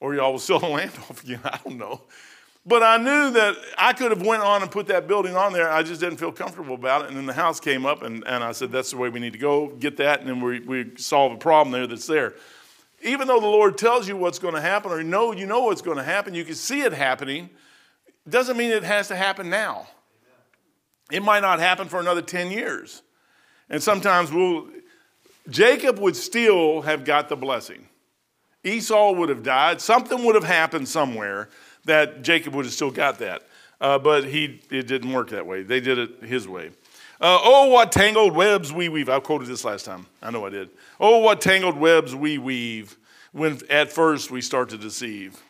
[0.00, 1.40] or y'all will sell the land off again.
[1.44, 2.02] I don't know.
[2.64, 5.68] But I knew that I could have went on and put that building on there.
[5.68, 7.08] I just didn't feel comfortable about it.
[7.08, 9.32] And then the house came up, and, and I said, that's the way we need
[9.32, 12.34] to go, get that, and then we, we solve a problem there that's there.
[13.02, 15.82] Even though the Lord tells you what's going to happen, or know, you know what's
[15.82, 17.50] going to happen, you can see it happening,
[18.28, 19.88] doesn't mean it has to happen now.
[21.10, 23.02] It might not happen for another 10 years.
[23.68, 24.68] And sometimes we'll,
[25.50, 27.88] Jacob would still have got the blessing.
[28.64, 29.80] Esau would have died.
[29.80, 31.48] Something would have happened somewhere
[31.84, 33.42] that Jacob would have still got that.
[33.80, 35.62] Uh, but he, it didn't work that way.
[35.62, 36.70] They did it his way.
[37.20, 39.08] Uh, oh, what tangled webs we weave.
[39.08, 40.06] I quoted this last time.
[40.22, 40.70] I know I did.
[41.00, 42.96] Oh, what tangled webs we weave
[43.32, 45.40] when at first we start to deceive.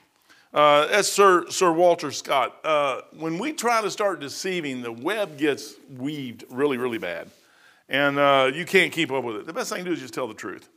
[0.53, 2.59] Uh, that's Sir, Sir Walter Scott.
[2.63, 7.31] Uh, when we try to start deceiving, the web gets weaved really, really bad.
[7.89, 9.47] And uh, you can't keep up with it.
[9.47, 10.69] The best thing to do is just tell the truth.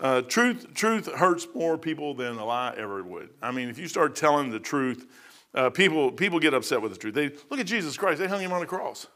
[0.00, 3.30] Uh, truth, truth hurts more people than a lie ever would.
[3.42, 5.06] I mean, if you start telling the truth,
[5.54, 7.14] uh, people, people get upset with the truth.
[7.14, 8.20] They look at Jesus Christ.
[8.20, 9.08] They hung him on the cross.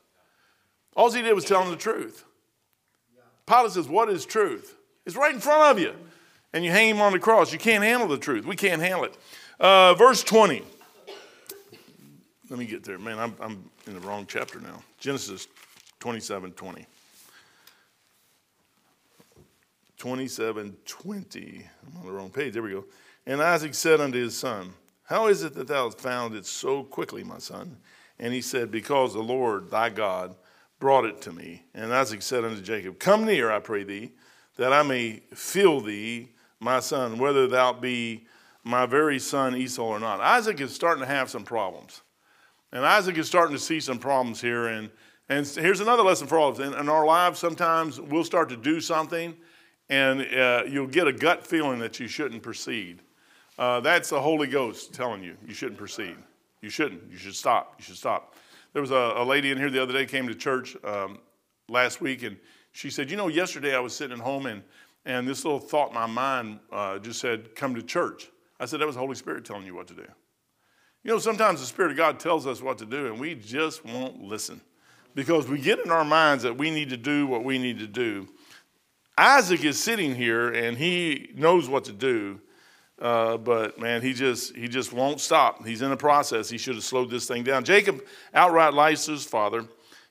[0.95, 2.25] All he did was tell them the truth.
[3.47, 4.77] Pilate says, "What is truth?
[5.07, 5.95] It's right in front of you."
[6.53, 7.53] And you hang him on the cross.
[7.53, 8.45] You can't handle the truth.
[8.45, 9.17] We can't handle it.
[9.63, 10.61] Uh, verse 20.
[12.51, 12.99] Let me get there.
[12.99, 14.83] Man, I'm, I'm in the wrong chapter now.
[14.99, 15.47] Genesis
[16.01, 16.85] 27 20.
[19.99, 21.69] 27 20.
[21.87, 22.55] I'm on the wrong page.
[22.55, 22.85] There we go.
[23.25, 24.73] And Isaac said unto his son,
[25.05, 27.77] How is it that thou hast found it so quickly, my son?
[28.19, 30.35] And he said, Because the Lord thy God
[30.81, 31.63] brought it to me.
[31.73, 34.11] And Isaac said unto Jacob, Come near, I pray thee,
[34.57, 38.27] that I may feel thee, my son, whether thou be
[38.65, 40.21] my very son Esau or not.
[40.21, 42.03] Isaac is starting to have some problems.
[42.73, 44.69] And Isaac is starting to see some problems here.
[44.69, 44.91] And,
[45.29, 46.67] and here's another lesson for all of us.
[46.67, 49.37] In, in our lives, sometimes we'll start to do something
[49.89, 53.01] and uh, you'll get a gut feeling that you shouldn't proceed.
[53.59, 56.17] Uh, that's the Holy Ghost telling you you shouldn't proceed.
[56.63, 57.11] You shouldn't.
[57.11, 57.75] You should stop.
[57.79, 58.35] You should stop.
[58.73, 61.19] There was a, a lady in here the other day came to church um,
[61.69, 62.39] last week, and
[62.73, 64.63] she said, "You know, yesterday I was sitting at home and
[65.05, 68.32] and this little thought in my mind uh, just said, come to church.'
[68.63, 70.07] I said, that was the Holy Spirit telling you what to do.
[71.03, 73.85] You know, sometimes the Spirit of God tells us what to do, and we just
[73.85, 74.61] won't listen
[75.17, 77.89] because we get in our minds that we need to do what we need to
[77.89, 78.29] do.
[79.19, 82.41] Isaac is sitting here and he knows what to do,
[83.01, 85.67] uh, but man, he just he just won't stop.
[85.67, 86.49] He's in a process.
[86.49, 87.65] He should have slowed this thing down.
[87.65, 88.01] Jacob
[88.33, 89.65] outright lies to his father,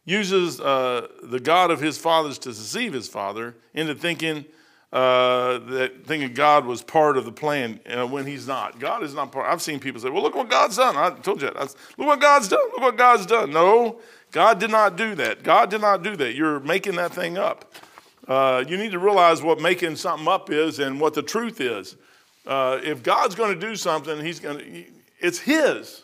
[0.04, 4.44] uses uh, the God of his fathers to deceive his father into thinking
[4.92, 8.80] uh, that thinking God was part of the plan uh, when He's not.
[8.80, 9.48] God is not part.
[9.48, 11.58] I've seen people say, "Well, look what God's done." I told you that.
[11.98, 12.60] look what God's done.
[12.74, 13.52] Look what God's done.
[13.52, 14.02] No,
[14.32, 15.44] God did not do that.
[15.44, 16.36] God did not do that.
[16.36, 17.74] You're making that thing up.
[18.28, 21.96] Uh, you need to realize what making something up is and what the truth is.
[22.46, 24.86] Uh, if God's going to do something, He's going to.
[25.20, 26.04] It's His.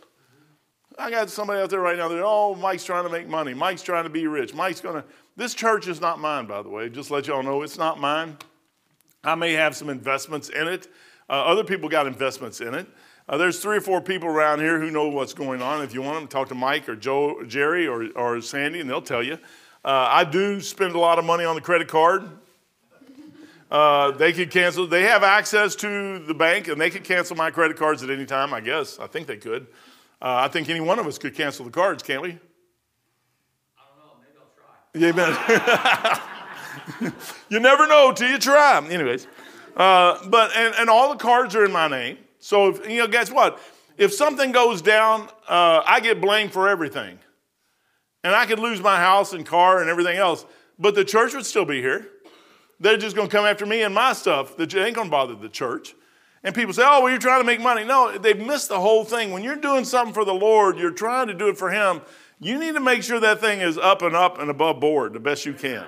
[1.00, 3.54] I got somebody out there right now that, oh, Mike's trying to make money.
[3.54, 4.54] Mike's trying to be rich.
[4.54, 5.04] Mike's going to.
[5.36, 6.90] This church is not mine, by the way.
[6.90, 8.38] Just let y'all know it's not mine.
[9.24, 10.88] I may have some investments in it.
[11.30, 12.88] Uh, other people got investments in it.
[13.30, 15.84] Uh, there's three or four people around here who know what's going on.
[15.84, 19.02] If you want them, talk to Mike or Joe, Jerry or, or Sandy, and they'll
[19.02, 19.34] tell you.
[19.84, 22.30] Uh, I do spend a lot of money on the credit card.
[23.70, 24.88] Uh, they could cancel.
[24.88, 28.26] They have access to the bank, and they could cancel my credit cards at any
[28.26, 28.54] time.
[28.54, 28.98] I guess.
[28.98, 29.68] I think they could.
[30.22, 32.30] Uh, I think any one of us could cancel the cards, can't we?
[32.30, 32.34] I
[33.90, 34.14] don't know.
[34.94, 35.36] Maybe I'll try.
[35.54, 36.20] Yeah, Amen.
[37.50, 38.86] you never know till you try.
[38.90, 39.28] Anyways,
[39.76, 42.18] uh, but and, and all the cards are in my name.
[42.40, 43.60] So if, you know, guess what?
[43.98, 47.20] If something goes down, uh, I get blamed for everything,
[48.24, 50.46] and I could lose my house and car and everything else.
[50.80, 52.08] But the church would still be here.
[52.80, 54.56] They're just going to come after me and my stuff.
[54.58, 55.96] That ain't going to bother the church.
[56.44, 59.04] And people say, "Oh, well, you're trying to make money." No, they've missed the whole
[59.04, 59.32] thing.
[59.32, 62.02] When you're doing something for the Lord, you're trying to do it for Him.
[62.40, 65.20] You need to make sure that thing is up and up and above board the
[65.20, 65.86] best you can.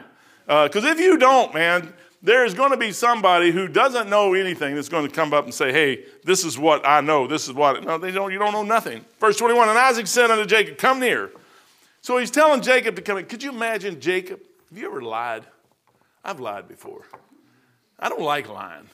[0.50, 4.34] Because uh, if you don't, man, there is going to be somebody who doesn't know
[4.34, 7.28] anything that's going to come up and say, hey, this is what I know.
[7.28, 7.84] This is what.
[7.84, 9.06] No, they don't, you don't know nothing.
[9.20, 11.30] Verse 21 And Isaac said unto Jacob, Come near.
[12.02, 13.26] So he's telling Jacob to come in.
[13.26, 14.40] Could you imagine Jacob?
[14.70, 15.46] Have you ever lied?
[16.26, 17.04] I've lied before.
[18.00, 18.90] I don't like lying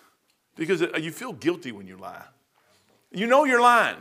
[0.57, 2.23] because you feel guilty when you lie.
[3.13, 3.97] You know you're lying.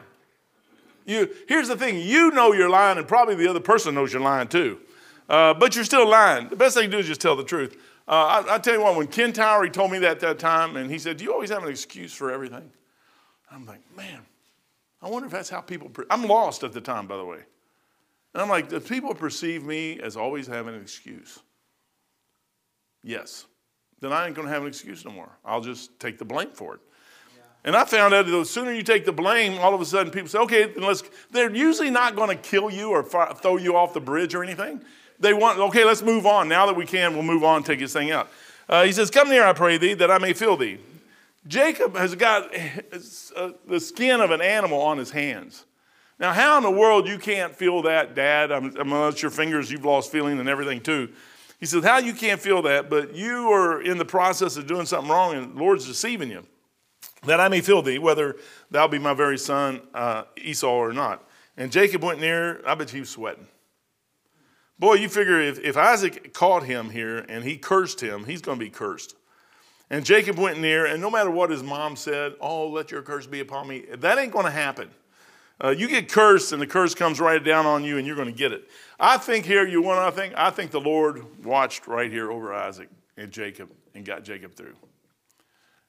[1.06, 4.22] You, here's the thing you know you're lying, and probably the other person knows you're
[4.22, 4.80] lying too.
[5.28, 6.48] Uh, but you're still lying.
[6.48, 7.76] The best thing to do is just tell the truth.
[8.06, 10.90] Uh, I, I, tell you what, when Ken Towery told me that that time, and
[10.90, 12.70] he said, "Do you always have an excuse for everything?"
[13.50, 14.20] I'm like, man,
[15.00, 15.88] I wonder if that's how people.
[15.88, 16.06] Pre-.
[16.10, 17.40] I'm lost at the time, by the way.
[18.34, 21.38] And I'm like, do people perceive me as always having an excuse?
[23.02, 23.46] Yes.
[24.00, 25.30] Then I ain't going to have an excuse no more.
[25.44, 26.80] I'll just take the blame for it.
[27.66, 30.12] And I found out that the sooner you take the blame, all of a sudden
[30.12, 33.56] people say, okay, then let's, they're usually not going to kill you or fire, throw
[33.56, 34.82] you off the bridge or anything.
[35.24, 36.50] They want, okay, let's move on.
[36.50, 38.28] Now that we can, we'll move on, take this thing out.
[38.68, 40.78] Uh, he says, Come near, I pray thee, that I may feel thee.
[41.46, 42.54] Jacob has got
[43.36, 45.64] uh, the skin of an animal on his hands.
[46.18, 48.52] Now, how in the world you can't feel that, Dad?
[48.52, 51.10] I'm, unless your fingers, you've lost feeling and everything too.
[51.58, 54.84] He says, How you can't feel that, but you are in the process of doing
[54.84, 56.46] something wrong and the Lord's deceiving you.
[57.24, 58.36] That I may feel thee, whether
[58.70, 61.26] thou be my very son uh, Esau or not.
[61.56, 63.46] And Jacob went near, I bet he was sweating.
[64.84, 68.58] Boy, you figure if, if Isaac caught him here and he cursed him, he's going
[68.58, 69.16] to be cursed.
[69.88, 73.26] And Jacob went near, and no matter what his mom said, oh, let your curse
[73.26, 74.90] be upon me, that ain't going to happen.
[75.58, 78.28] Uh, you get cursed, and the curse comes right down on you, and you're going
[78.28, 78.68] to get it.
[79.00, 80.34] I think here, you want to think?
[80.36, 84.76] I think the Lord watched right here over Isaac and Jacob and got Jacob through.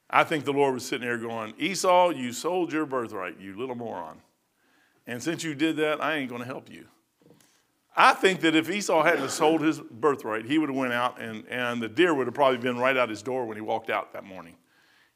[0.10, 3.76] I think the Lord was sitting there going, Esau, you sold your birthright, you little
[3.76, 4.22] moron.
[5.06, 6.86] And since you did that, I ain't going to help you.
[7.96, 11.46] I think that if Esau hadn't sold his birthright, he would have went out and,
[11.48, 14.12] and the deer would have probably been right out his door when he walked out
[14.14, 14.56] that morning.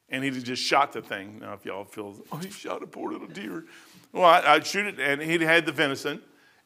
[0.08, 1.40] And he'd have just shot the thing.
[1.40, 3.64] Now, if y'all feel, oh, he shot a poor little deer.
[4.12, 6.22] Well, I, would shoot it and he'd had the venison.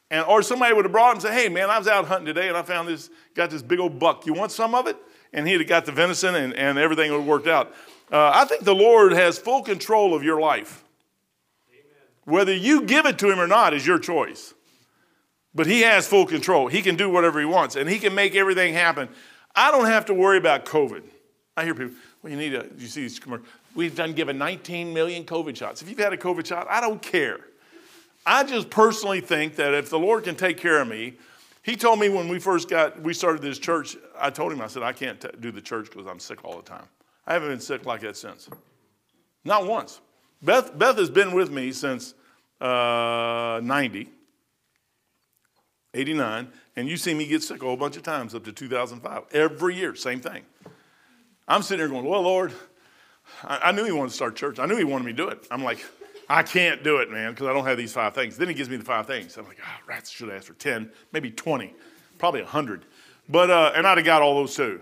[0.09, 2.27] And, or somebody would have brought him and say, hey, man, I was out hunting
[2.27, 4.25] today and I found this, got this big old buck.
[4.25, 4.97] You want some of it?
[5.33, 7.73] And he'd have got the venison and, and everything would have worked out.
[8.09, 10.83] Uh, I think the Lord has full control of your life.
[11.69, 11.83] Amen.
[12.23, 14.53] Whether you give it to him or not is your choice.
[15.55, 16.67] But he has full control.
[16.67, 19.07] He can do whatever he wants, and he can make everything happen.
[19.55, 21.01] I don't have to worry about COVID.
[21.55, 23.47] I hear people, well, you need a, you see these commercials.
[23.73, 25.81] We've done given 19 million COVID shots.
[25.81, 27.39] If you've had a COVID shot, I don't care.
[28.25, 31.13] I just personally think that if the Lord can take care of me,
[31.63, 34.67] he told me when we first got, we started this church, I told him, I
[34.67, 36.85] said, I can't t- do the church because I'm sick all the time.
[37.25, 38.49] I haven't been sick like that since.
[39.43, 40.01] Not once.
[40.41, 42.13] Beth, Beth has been with me since
[42.61, 44.09] uh, 90.
[45.95, 49.23] 89, and you see me get sick a whole bunch of times up to 2005.
[49.31, 50.43] Every year, same thing.
[51.47, 52.53] I'm sitting there going, Well, Lord,
[53.43, 54.59] I, I knew He wanted to start church.
[54.59, 55.47] I knew He wanted me to do it.
[55.49, 55.83] I'm like,
[56.27, 58.37] I can't do it, man, because I don't have these five things.
[58.37, 59.37] Then He gives me the five things.
[59.37, 61.73] I'm like, oh, rats should ask for 10, maybe 20,
[62.17, 62.85] probably 100.
[63.29, 64.81] But, uh, and I'd have got all those too.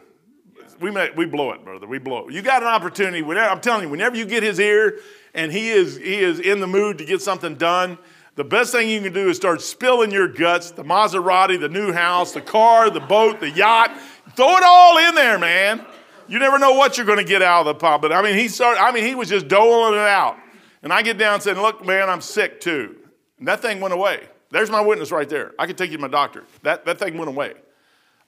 [0.80, 1.88] We, we blow it, brother.
[1.88, 2.34] We blow it.
[2.34, 3.22] You got an opportunity.
[3.22, 5.00] Whenever, I'm telling you, whenever you get his ear
[5.34, 7.98] and he is, he is in the mood to get something done,
[8.36, 11.92] the best thing you can do is start spilling your guts the Maserati, the new
[11.92, 13.92] house, the car, the boat, the yacht.
[14.36, 15.86] Throw it all in there, man.
[16.28, 18.02] You never know what you're going to get out of the pot.
[18.02, 20.38] But I mean, he started, I mean, he was just doling it out.
[20.82, 22.98] And I get down and said, Look, man, I'm sick too.
[23.38, 24.28] And that thing went away.
[24.50, 25.54] There's my witness right there.
[25.58, 26.44] I can take you to my doctor.
[26.62, 27.54] That, that thing went away.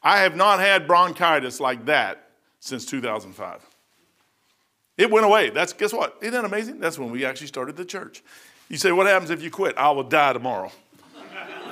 [0.02, 3.66] I have not had bronchitis like that since 2005.
[4.98, 5.50] It went away.
[5.50, 6.18] That's guess what?
[6.22, 6.80] Isn't that amazing?
[6.80, 8.24] That's when we actually started the church.
[8.70, 9.78] You say, What happens if you quit?
[9.78, 10.72] I will die tomorrow.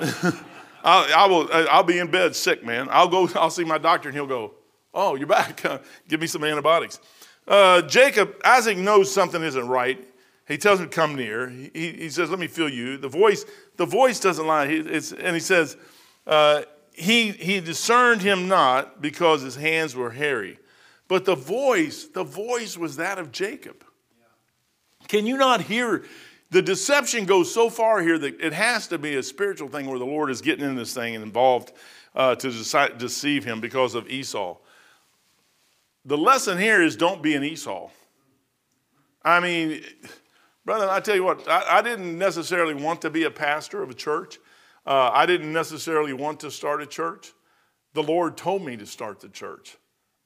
[0.84, 2.88] I, I, will, I'll be in bed sick, man.
[2.90, 4.54] I'll go, I'll see my doctor and he'll go,
[4.92, 5.62] Oh, you're back.
[6.08, 7.00] Give me some antibiotics.
[7.46, 10.06] Uh, Jacob, Isaac knows something isn't right.
[10.46, 11.48] He tells him to come near.
[11.48, 12.96] He, he says, Let me feel you.
[12.96, 13.44] The voice,
[13.76, 14.68] the voice doesn't lie.
[14.68, 15.76] He, and he says,
[16.26, 20.58] uh, he, he discerned him not because his hands were hairy.
[21.08, 23.84] But the voice, the voice was that of Jacob.
[25.08, 26.04] Can you not hear?
[26.54, 29.98] The deception goes so far here that it has to be a spiritual thing where
[29.98, 31.72] the Lord is getting in this thing and involved
[32.14, 34.56] uh, to decide, deceive him because of Esau.
[36.04, 37.90] The lesson here is don't be an Esau.
[39.24, 39.82] I mean,
[40.64, 43.90] brother, I tell you what, I, I didn't necessarily want to be a pastor of
[43.90, 44.38] a church.
[44.86, 47.32] Uh, I didn't necessarily want to start a church.
[47.94, 49.76] The Lord told me to start the church.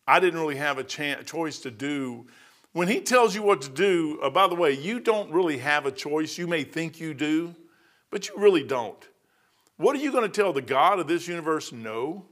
[0.06, 2.26] I didn't really have a chance, choice to do
[2.78, 5.84] when he tells you what to do, uh, by the way, you don't really have
[5.84, 6.38] a choice.
[6.38, 7.56] You may think you do,
[8.08, 9.08] but you really don't.
[9.78, 12.26] What are you going to tell the God of this universe no?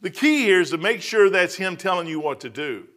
[0.00, 2.88] The key here is to make sure that's him telling you what to do.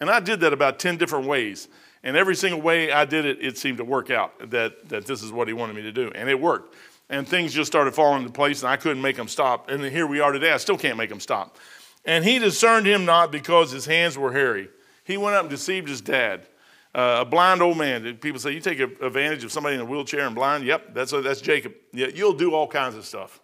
[0.00, 1.68] And I did that about 10 different ways.
[2.02, 5.22] And every single way I did it, it seemed to work out that, that this
[5.22, 6.10] is what he wanted me to do.
[6.14, 6.74] And it worked.
[7.10, 9.68] And things just started falling into place, and I couldn't make them stop.
[9.68, 10.52] And here we are today.
[10.52, 11.58] I still can't make them stop.
[12.06, 14.70] And he discerned him not because his hands were hairy.
[15.04, 16.46] He went up and deceived his dad.
[16.94, 18.16] Uh, a blind old man.
[18.16, 20.64] People say, You take advantage of somebody in a wheelchair and blind?
[20.64, 21.74] Yep, that's, that's Jacob.
[21.92, 23.40] Yeah, you'll do all kinds of stuff.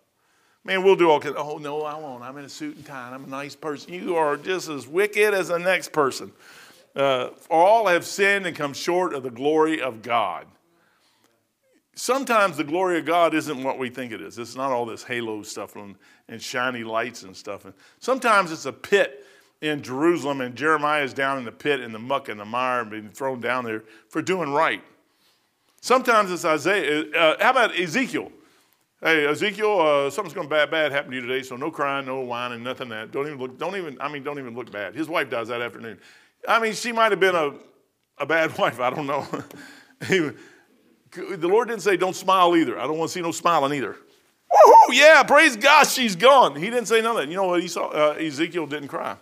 [0.65, 1.37] Man, we'll do all kinds.
[1.39, 2.23] Oh no, I won't.
[2.23, 3.11] I'm in a suit and tie.
[3.13, 3.93] I'm a nice person.
[3.93, 6.33] You are just as wicked as the next person.
[6.95, 10.47] Uh, all have sinned and come short of the glory of God.
[11.95, 14.39] Sometimes the glory of God isn't what we think it is.
[14.39, 15.97] It's not all this halo stuff and,
[16.29, 17.65] and shiny lights and stuff.
[17.65, 19.25] And sometimes it's a pit
[19.61, 22.85] in Jerusalem, and Jeremiah is down in the pit in the muck and the mire
[22.85, 24.83] being thrown down there for doing right.
[25.81, 27.11] Sometimes it's Isaiah.
[27.11, 28.31] Uh, how about Ezekiel?
[29.03, 32.05] Hey, Ezekiel, uh, something's going to bad, bad happen to you today, so no crying,
[32.05, 33.11] no whining, nothing that.
[33.11, 34.95] Don't even look, don't even, I mean, don't even look bad.
[34.95, 35.99] His wife dies that afternoon.
[36.47, 37.55] I mean, she might have been a,
[38.19, 39.27] a bad wife, I don't know.
[40.01, 42.79] the Lord didn't say don't smile either.
[42.79, 43.93] I don't want to see no smiling either.
[44.53, 46.57] Woohoo, yeah, praise God, she's gone.
[46.57, 47.29] He didn't say that.
[47.29, 47.63] You know what?
[47.63, 49.17] He saw, uh, Ezekiel didn't cry.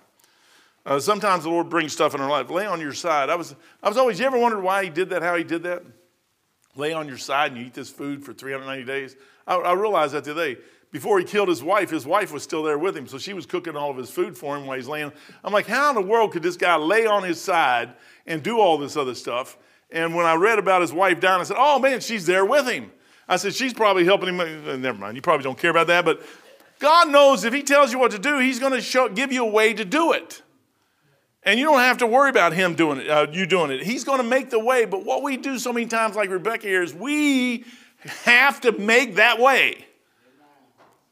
[0.89, 2.49] Uh, sometimes the Lord brings stuff in our life.
[2.49, 3.29] Lay on your side.
[3.29, 5.65] I was, I was always, you ever wondered why he did that, how he did
[5.65, 5.83] that?
[6.77, 9.15] Lay on your side and you eat this food for 390 days.
[9.47, 10.57] I, I realized that today.
[10.91, 13.07] Before he killed his wife, his wife was still there with him.
[13.07, 15.13] So she was cooking all of his food for him while he's laying.
[15.45, 17.93] I'm like, how in the world could this guy lay on his side
[18.27, 19.59] and do all this other stuff?
[19.91, 22.67] And when I read about his wife dying, I said, oh man, she's there with
[22.67, 22.91] him.
[23.29, 24.41] I said, she's probably helping him.
[24.41, 26.07] Uh, never mind, you probably don't care about that.
[26.07, 26.23] But
[26.79, 29.51] God knows if he tells you what to do, he's going to give you a
[29.51, 30.41] way to do it.
[31.45, 33.83] And you don't have to worry about him doing it, uh, you doing it.
[33.83, 34.85] He's going to make the way.
[34.85, 37.65] But what we do so many times, like Rebecca here, is we
[38.25, 39.85] have to make that way.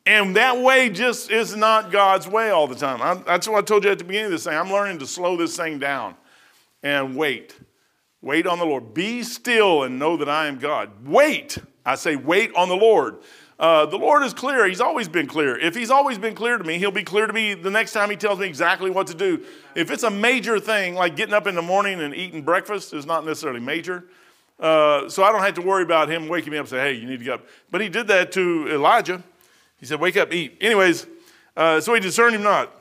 [0.05, 3.03] And that way just is not God's way all the time.
[3.03, 4.55] I, that's what I told you at the beginning of this thing.
[4.55, 6.14] I'm learning to slow this thing down
[6.83, 7.59] and wait.
[8.22, 8.95] Wait on the Lord.
[8.95, 11.07] Be still and know that I am God.
[11.07, 11.59] Wait.
[11.85, 13.18] I say, wait on the Lord.
[13.59, 14.67] Uh, the Lord is clear.
[14.67, 15.59] He's always been clear.
[15.59, 18.11] If He's always been clear to me, He'll be clear to me the next time
[18.11, 19.43] He tells me exactly what to do.
[19.75, 23.07] If it's a major thing, like getting up in the morning and eating breakfast, is
[23.07, 24.05] not necessarily major.
[24.61, 26.93] Uh, so I don't have to worry about Him waking me up and say, hey,
[26.93, 27.47] you need to get up.
[27.71, 29.23] But He did that to Elijah.
[29.79, 30.59] He said, wake up, eat.
[30.61, 31.07] Anyways,
[31.57, 32.73] uh, so He discerned him not.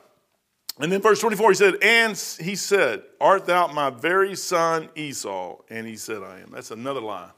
[0.78, 2.10] And then verse 24, he said, And
[2.40, 5.56] he said, Art thou my very son Esau?
[5.70, 6.50] And he said, I am.
[6.52, 7.30] That's another lie.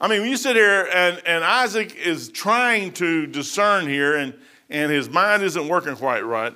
[0.00, 4.34] I mean, when you sit here and, and Isaac is trying to discern here and,
[4.68, 6.54] and his mind isn't working quite right,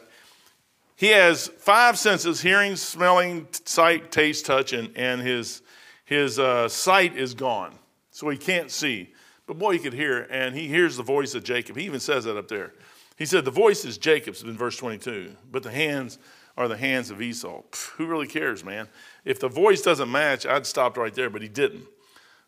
[0.96, 5.62] he has five senses hearing, smelling, sight, taste, touch, and, and his,
[6.04, 7.74] his uh, sight is gone.
[8.10, 9.14] So he can't see.
[9.46, 11.76] But boy, he could hear, and he hears the voice of Jacob.
[11.76, 12.74] He even says that up there.
[13.16, 16.18] He said, The voice is Jacob's in verse 22, but the hands
[16.58, 17.62] are the hands of Esau.
[17.70, 18.86] Pff, who really cares, man?
[19.24, 21.86] If the voice doesn't match, I'd stopped right there, but he didn't.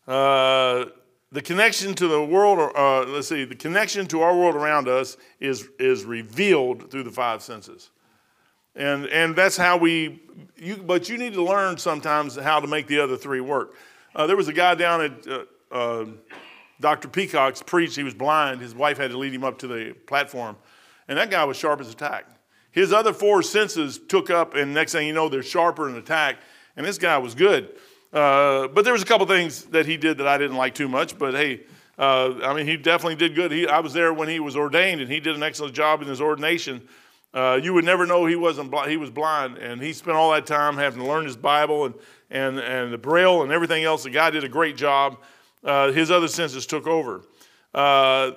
[0.06, 0.86] Uh,
[1.30, 5.16] the connection to the world, uh, let's see, the connection to our world around us
[5.40, 7.90] is, is revealed through the five senses.
[8.74, 10.22] And, and that's how we,
[10.56, 13.74] you, but you need to learn sometimes how to make the other three work.
[14.14, 16.06] Uh, there was a guy down at uh, uh
[16.80, 17.08] Dr.
[17.08, 18.60] Peacock's preached, he was blind.
[18.60, 20.56] His wife had to lead him up to the platform.
[21.06, 22.26] And that guy was sharp as a tack.
[22.72, 26.38] His other four senses took up, and next thing you know, they're sharper in attack.
[26.76, 27.76] And this guy was good.
[28.12, 30.88] Uh, but there was a couple things that he did that I didn't like too
[30.88, 31.18] much.
[31.18, 31.60] But hey,
[31.98, 33.52] uh, I mean, he definitely did good.
[33.52, 36.08] He, I was there when he was ordained, and he did an excellent job in
[36.08, 36.86] his ordination.
[37.32, 40.30] Uh, you would never know he wasn't bl- he was blind, and he spent all
[40.32, 41.94] that time having to learn his Bible and
[42.30, 44.02] and and the Braille and everything else.
[44.02, 45.18] The guy did a great job.
[45.64, 47.22] Uh, his other senses took over.
[47.74, 48.32] Uh,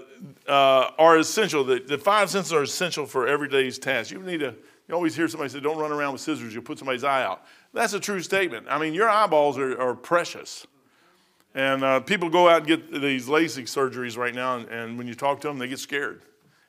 [0.47, 1.65] are essential.
[1.65, 4.11] The, the five senses are essential for everyday's tasks.
[4.11, 4.55] You need to.
[4.88, 7.43] You always hear somebody say, "Don't run around with scissors; you'll put somebody's eye out."
[7.76, 8.67] That's a true statement.
[8.69, 10.65] I mean, your eyeballs are, are precious.
[11.53, 15.07] And uh, people go out and get these LASIK surgeries right now, and, and, when
[15.07, 16.21] you talk to them, they get scared.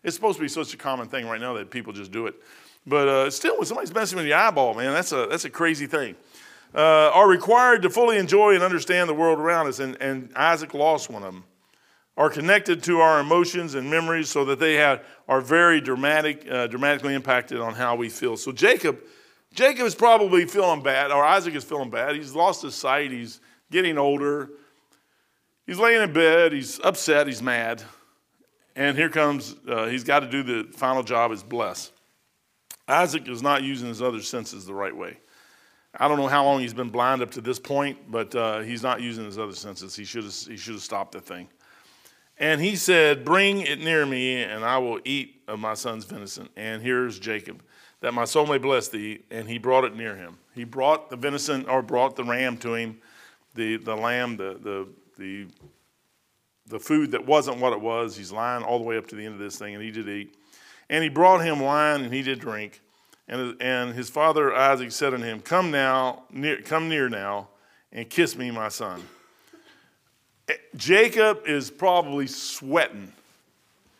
[0.02, 2.34] It's supposed to be such a common thing right now that people just do it.
[2.88, 5.86] But uh, still, when somebody's messing with your eyeball, man, that's a, that's a crazy
[5.86, 6.16] thing.
[6.74, 10.74] Uh, are required to fully enjoy and understand the world around us, and, and Isaac
[10.74, 11.44] lost one of them.
[12.16, 16.66] Are connected to our emotions and memories so that they have, are very dramatic, uh,
[16.66, 18.36] dramatically impacted on how we feel.
[18.36, 18.98] So Jacob
[19.54, 22.14] Jacob is probably feeling bad, or Isaac is feeling bad.
[22.14, 23.10] He's lost his sight.
[23.10, 23.40] He's
[23.70, 24.50] getting older.
[25.66, 26.52] He's laying in bed.
[26.52, 27.26] He's upset.
[27.26, 27.82] He's mad.
[28.76, 31.92] And here comes, uh, he's got to do the final job is bless.
[32.86, 35.16] Isaac is not using his other senses the right way.
[35.98, 38.82] I don't know how long he's been blind up to this point, but uh, he's
[38.82, 39.96] not using his other senses.
[39.96, 41.48] He should have he should have stopped the thing.
[42.38, 46.50] And he said, "Bring it near me, and I will eat of my son's venison."
[46.54, 47.62] And here's Jacob
[48.06, 49.18] that my soul may bless thee.
[49.32, 50.38] And he brought it near him.
[50.54, 52.98] He brought the venison or brought the ram to him,
[53.56, 54.88] the, the lamb, the, the,
[55.18, 55.46] the,
[56.68, 58.16] the food that wasn't what it was.
[58.16, 60.08] He's lying all the way up to the end of this thing, and he did
[60.08, 60.36] eat.
[60.88, 62.80] And he brought him wine, and he did drink.
[63.26, 67.48] And, and his father Isaac said unto him, Come now, near, come near now,
[67.90, 69.02] and kiss me, my son.
[70.48, 73.10] Eh, Jacob is probably sweating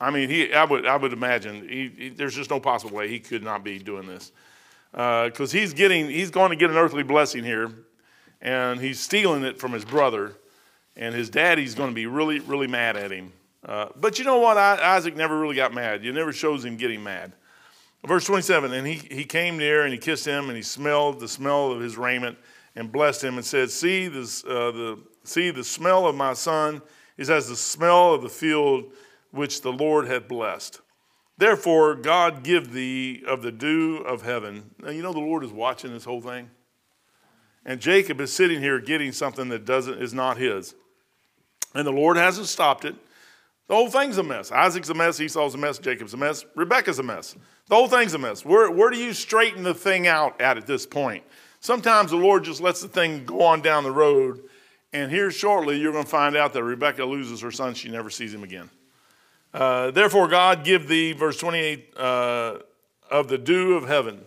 [0.00, 3.08] I mean, he, I, would, I would imagine he, he, there's just no possible way
[3.08, 4.32] he could not be doing this.
[4.92, 7.70] Because uh, he's, getting, he's going to get an earthly blessing here,
[8.40, 10.34] and he's stealing it from his brother,
[10.96, 13.32] and his daddy's going to be really, really mad at him.
[13.64, 14.56] Uh, but you know what?
[14.56, 16.04] I, Isaac never really got mad.
[16.04, 17.32] You never shows him getting mad.
[18.06, 21.28] Verse 27 And he, he came near and he kissed him, and he smelled the
[21.28, 22.38] smell of his raiment
[22.76, 26.80] and blessed him and said, See, this, uh, the, see the smell of my son
[27.16, 28.92] is as the smell of the field
[29.36, 30.80] which the Lord had blessed.
[31.38, 34.70] Therefore, God give thee of the dew of heaven.
[34.82, 36.50] Now, you know the Lord is watching this whole thing.
[37.64, 40.74] And Jacob is sitting here getting something that doesn't, is not his.
[41.74, 42.94] And the Lord hasn't stopped it.
[43.68, 44.52] The whole thing's a mess.
[44.52, 47.34] Isaac's a mess, Esau's a mess, Jacob's a mess, Rebecca's a mess.
[47.68, 48.44] The whole thing's a mess.
[48.44, 51.24] Where, where do you straighten the thing out at at this point?
[51.58, 54.42] Sometimes the Lord just lets the thing go on down the road,
[54.92, 57.74] and here shortly you're going to find out that Rebecca loses her son.
[57.74, 58.70] She never sees him again.
[59.56, 62.58] Uh, Therefore, God give thee, verse 28, uh,
[63.10, 64.20] of the dew of heaven.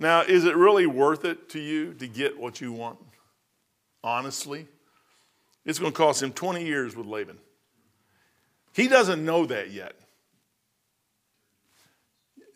[0.00, 2.98] Now, is it really worth it to you to get what you want?
[4.02, 4.66] Honestly,
[5.64, 7.38] it's going to cost him 20 years with Laban.
[8.72, 9.94] He doesn't know that yet.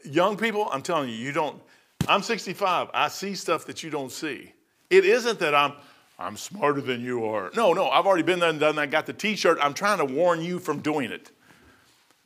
[0.05, 1.63] Young people, I'm telling you, you don't.
[2.09, 2.89] I'm 65.
[2.93, 4.53] I see stuff that you don't see.
[4.91, 5.75] It isn't that I'm
[6.19, 7.51] I'm smarter than you are.
[7.57, 8.91] No, no, I've already been there and done that.
[8.91, 9.59] Got the T-shirt.
[9.61, 11.31] I'm trying to warn you from doing it.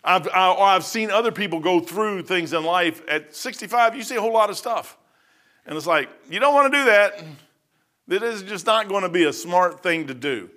[0.05, 3.03] I've, I, or I've seen other people go through things in life.
[3.09, 4.97] At 65, you see a whole lot of stuff.
[5.67, 7.25] And it's like, you don't want to do that.
[8.09, 10.51] That is just not going to be a smart thing to do.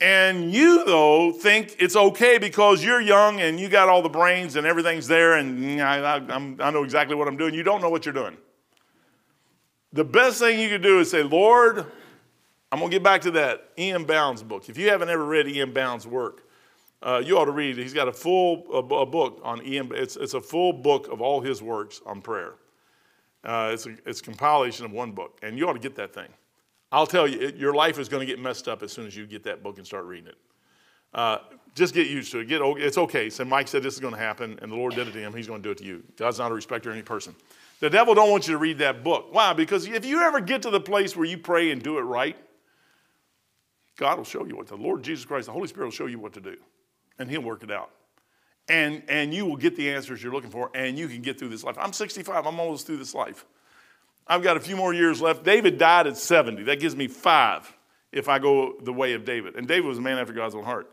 [0.00, 4.56] And you, though, think it's okay because you're young and you got all the brains
[4.56, 7.54] and everything's there and mm, I, I, I know exactly what I'm doing.
[7.54, 8.36] You don't know what you're doing.
[9.92, 11.84] The best thing you could do is say, Lord,
[12.72, 14.04] I'm going to get back to that E.M.
[14.04, 14.68] Bounds book.
[14.68, 15.72] If you haven't ever read E.M.
[15.72, 16.44] Bounds' work,
[17.02, 17.78] uh, you ought to read.
[17.78, 19.90] He's got a full a, book on E.M.
[19.94, 22.54] It's, it's a full book of all his works on prayer.
[23.42, 26.12] Uh, it's a it's a compilation of one book, and you ought to get that
[26.12, 26.28] thing.
[26.92, 29.16] I'll tell you, it, your life is going to get messed up as soon as
[29.16, 30.36] you get that book and start reading it.
[31.14, 31.38] Uh,
[31.74, 32.48] just get used to it.
[32.48, 33.30] Get it's okay.
[33.30, 35.32] So Mike said this is going to happen, and the Lord did it to him.
[35.32, 36.02] He's going to do it to you.
[36.16, 37.34] God's not a respecter of any person.
[37.78, 39.28] The devil don't want you to read that book.
[39.30, 39.54] Why?
[39.54, 42.36] Because if you ever get to the place where you pray and do it right,
[43.96, 46.18] God will show you what the Lord Jesus Christ, the Holy Spirit will show you
[46.18, 46.58] what to do
[47.20, 47.90] and he'll work it out.
[48.68, 51.50] And, and you will get the answers you're looking for, and you can get through
[51.50, 51.76] this life.
[51.78, 53.44] I'm 65, I'm almost through this life.
[54.26, 55.44] I've got a few more years left.
[55.44, 56.64] David died at 70.
[56.64, 57.72] That gives me five
[58.12, 59.56] if I go the way of David.
[59.56, 60.90] And David was a man after God's own heart.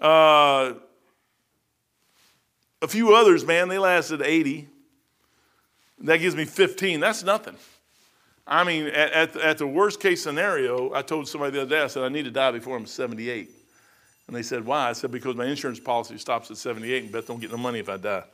[0.00, 0.74] Uh,
[2.82, 4.68] a few others, man, they lasted 80.
[6.00, 6.98] That gives me 15.
[6.98, 7.56] That's nothing.
[8.44, 11.82] I mean, at, at, at, the worst case scenario, I told somebody the other day,
[11.82, 13.48] I said, I need to die before I'm 78.
[14.26, 14.88] And they said, Why?
[14.88, 17.78] I said, Because my insurance policy stops at 78 and Beth don't get no money
[17.78, 18.24] if I die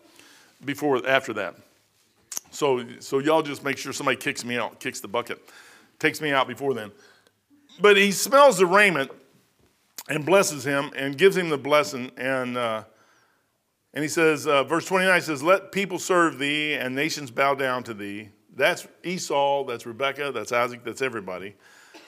[0.64, 1.54] before, after that.
[2.50, 5.40] So, so y'all just make sure somebody kicks me out, kicks the bucket,
[5.98, 6.90] takes me out before then.
[7.80, 9.10] But he smells the raiment
[10.08, 12.10] and blesses him and gives him the blessing.
[12.16, 12.84] And, uh,
[13.94, 17.82] and he says, uh, verse 29 says, Let people serve thee and nations bow down
[17.84, 18.30] to thee.
[18.54, 21.54] That's Esau, that's Rebekah, that's Isaac, that's everybody.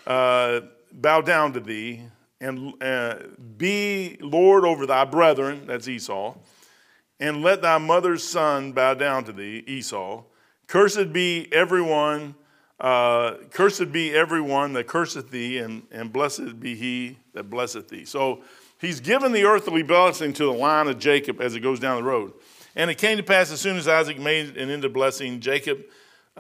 [0.07, 0.63] Uh,
[0.93, 2.03] bow down to thee
[2.41, 3.17] and uh,
[3.57, 6.35] be Lord over thy brethren, that's Esau,
[7.19, 10.23] and let thy mother's son bow down to thee, Esau.
[10.67, 12.35] Cursed be everyone,
[12.79, 18.05] uh, cursed be everyone that curseth thee, and, and blessed be he that blesseth thee.
[18.05, 18.43] So
[18.81, 22.09] he's given the earthly blessing to the line of Jacob as it goes down the
[22.09, 22.33] road.
[22.77, 25.83] And it came to pass as soon as Isaac made an end of blessing Jacob,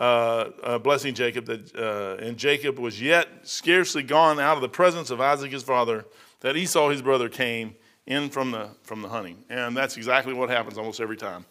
[0.00, 4.68] uh, uh, blessing Jacob, that, uh, and Jacob was yet scarcely gone out of the
[4.68, 6.06] presence of Isaac his father,
[6.40, 7.74] that Esau his brother came
[8.06, 9.44] in from the, from the hunting.
[9.50, 11.44] And that's exactly what happens almost every time.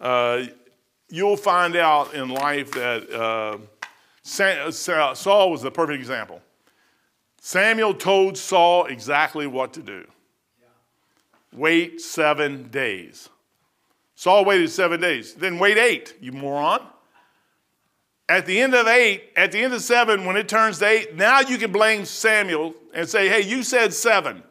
[0.00, 0.46] Uh,
[1.10, 3.60] you'll find out in life that
[4.24, 6.42] Saul was the perfect example.
[7.40, 10.04] Samuel told Saul exactly what to do.
[11.52, 13.28] Wait seven days.
[14.16, 15.34] Saul waited seven days.
[15.34, 16.80] Then wait eight, you moron.
[18.32, 21.16] At the end of eight, at the end of seven, when it turns to eight,
[21.16, 24.42] now you can blame Samuel and say, hey, you said seven.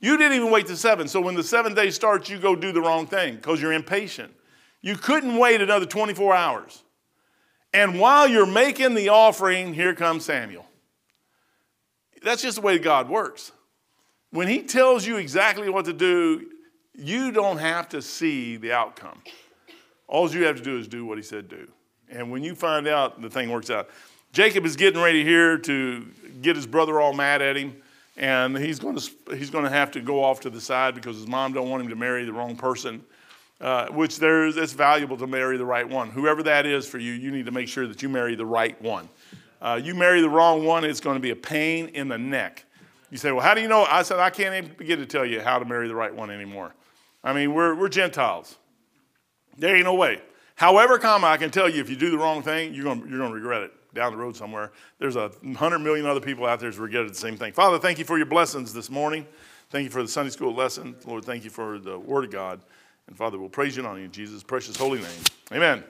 [0.00, 1.08] You didn't even wait to seven.
[1.08, 4.32] So when the seventh day starts, you go do the wrong thing because you're impatient.
[4.80, 6.82] You couldn't wait another 24 hours.
[7.74, 10.64] And while you're making the offering, here comes Samuel.
[12.22, 13.52] That's just the way God works.
[14.30, 16.48] When He tells you exactly what to do,
[16.94, 19.20] you don't have to see the outcome.
[20.06, 21.68] All you have to do is do what He said do.
[22.10, 23.88] And when you find out, the thing works out.
[24.32, 26.06] Jacob is getting ready here to
[26.42, 27.80] get his brother all mad at him.
[28.16, 31.16] and he's going to he's going to have to go off to the side because
[31.16, 33.04] his mom don't want him to marry the wrong person.
[33.60, 36.10] Uh, which there's it's valuable to marry the right one.
[36.10, 38.80] Whoever that is for you, you need to make sure that you marry the right
[38.80, 39.08] one.
[39.60, 42.64] Uh, you marry the wrong one, it's going to be a pain in the neck.
[43.10, 43.84] You say, well, how do you know?
[43.84, 46.30] I said, I can't even begin to tell you how to marry the right one
[46.30, 46.74] anymore.
[47.24, 48.56] I mean, we're, we're Gentiles.
[49.56, 50.20] There ain't no way.
[50.58, 53.18] However, comma, I can tell you if you do the wrong thing, you're going you're
[53.18, 54.72] going to regret it down the road somewhere.
[54.98, 57.52] There's a hundred million other people out there who regret the same thing.
[57.52, 59.24] Father, thank you for your blessings this morning.
[59.70, 60.96] Thank you for the Sunday school lesson.
[61.06, 62.60] Lord, thank you for the Word of God.
[63.06, 65.22] And Father, we'll praise you and honor you in Jesus' precious holy name.
[65.52, 65.84] Amen.